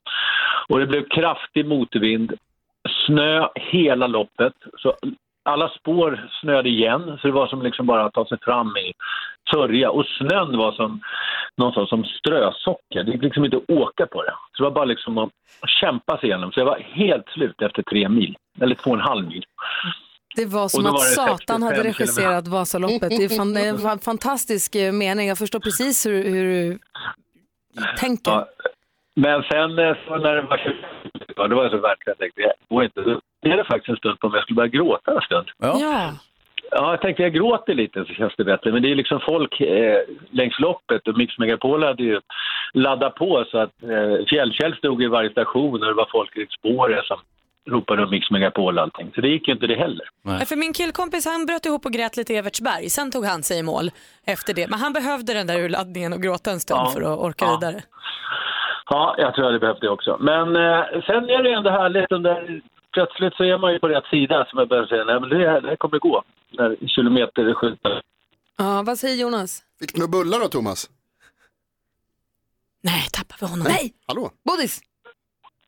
[0.67, 2.33] Och det blev kraftig motvind,
[3.05, 4.53] snö hela loppet.
[4.77, 4.93] Så
[5.43, 8.93] alla spår snöade igen, så det var som liksom bara att ta sig fram i
[9.53, 9.91] sörja.
[9.91, 11.01] Och snön var som
[11.57, 13.03] någonstans som strösocker.
[13.03, 14.33] Det gick liksom inte att åka på det.
[14.51, 15.29] Så det var bara liksom att
[15.81, 16.51] kämpa sig igenom.
[16.51, 19.43] Så jag var helt slut efter tre mil, eller två och en halv mil.
[20.37, 23.09] Det var som att var det Satan hade 65 regisserat Vasaloppet.
[23.09, 25.27] Det är, fan, det är en fantastisk eh, mening.
[25.27, 26.45] Jag förstår precis hur, hur
[27.73, 28.31] du tänker.
[28.31, 28.47] Ja.
[29.15, 30.73] Men sen eh, så när det var 20,
[31.35, 33.01] ja, då var så verkligen jag tänkte, jag går inte.
[33.01, 35.47] Då blev det faktiskt en stund på om jag skulle börja gråta en stund.
[35.57, 36.13] Ja.
[36.71, 38.71] Ja, jag tänkte jag gråter lite så känns det bättre.
[38.71, 39.99] Men det är liksom folk eh,
[40.31, 42.19] längs loppet och Mix Megapol hade ju
[42.73, 46.41] laddat på så att eh, Fjällkäll stod i varje station och det var folk i
[46.41, 47.19] ett spår som
[47.67, 49.11] ropade om Mix Megapol och allting.
[49.15, 50.09] Så det gick ju inte det heller.
[50.23, 53.43] Ja, För min killkompis han bröt ihop och grät lite i Evertsberg, sen tog han
[53.43, 53.91] sig i mål
[54.25, 54.67] efter det.
[54.69, 56.91] Men han behövde den där urladdningen och gråta en stund Ja.
[56.91, 57.57] för att orka Ja.
[57.59, 57.83] vidare.
[58.89, 60.17] Ja, jag tror jag hade behövt det också.
[60.19, 62.09] Men eh, sen är det ändå härligt.
[62.09, 62.61] Den där,
[62.93, 65.03] plötsligt så är man ju på rätt sida som jag börjar säga.
[65.03, 66.23] Nej, men det, här- det här kommer gå.
[66.51, 68.01] När kilometer skjuter.
[68.57, 69.63] Ja, vad säger Jonas?
[69.79, 70.89] Fick du några bullar då Thomas?
[72.81, 73.67] Nej, tappar vi honom?
[73.69, 73.93] Nej!
[74.07, 74.29] Hallå?
[74.45, 74.81] Bodis!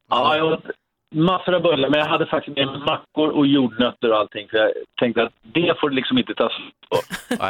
[0.10, 0.64] Ja, jag åt
[1.16, 1.90] massor av bullar.
[1.90, 4.48] Men jag hade faktiskt med mig mackor och jordnötter och allting.
[4.50, 6.52] För jag tänkte att det får liksom inte tas
[6.90, 6.98] på.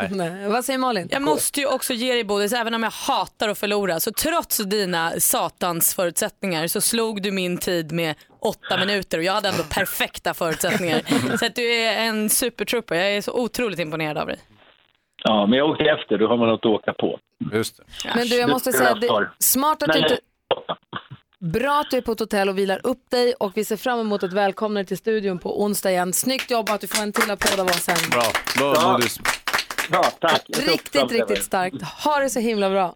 [0.10, 0.48] Nej.
[0.50, 1.08] Vad säger Malin?
[1.12, 4.58] Jag måste ju också ge dig Bodis, även om jag hatar att förlora, så trots
[4.58, 9.64] dina satans förutsättningar så slog du min tid med åtta minuter och jag hade ändå
[9.64, 11.02] perfekta förutsättningar.
[11.38, 14.40] Så att du är en supertrooper, jag är så otroligt imponerad av dig.
[15.24, 16.18] Ja, men jag åkte efter.
[16.18, 17.20] Då har man något att åka på.
[17.54, 17.84] Just det.
[18.16, 20.18] Men du, jag måste säga, det, smart att du inte...
[21.42, 24.00] Bra att du är på ett hotell och vilar upp dig och vi ser fram
[24.00, 26.14] emot ett välkomnande till studion på onsdag igen.
[26.14, 27.96] Snyggt jobbat, du får en till applåd av oss sen.
[28.12, 28.24] Bra,
[28.58, 28.92] bra Ja.
[28.94, 29.20] Bodis.
[29.92, 30.44] Ja, tack.
[30.48, 31.82] Riktigt, riktigt starkt.
[32.04, 32.96] Ha det så himla bra.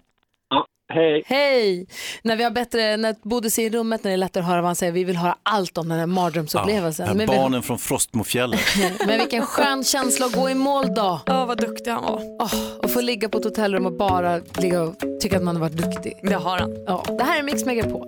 [0.93, 1.23] Hej.
[1.25, 1.87] Hej!
[2.21, 4.61] När vi har bättre, när Bodis är i rummet, när det är lättare att höra
[4.61, 7.07] vad han säger, vi vill höra allt om den här mardrömsupplevelsen.
[7.07, 8.59] Ja, men, vi, barnen från Frostmofjället.
[9.07, 11.21] men vilken skön känsla att gå i mål då.
[11.25, 12.19] Ja, vad duktig han var.
[12.19, 15.61] Oh, och få ligga på ett hotellrum och bara ligga och tycka att man har
[15.61, 16.13] varit duktig.
[16.23, 16.83] Det har han.
[16.87, 18.07] Ja, det här är Mix Megapol.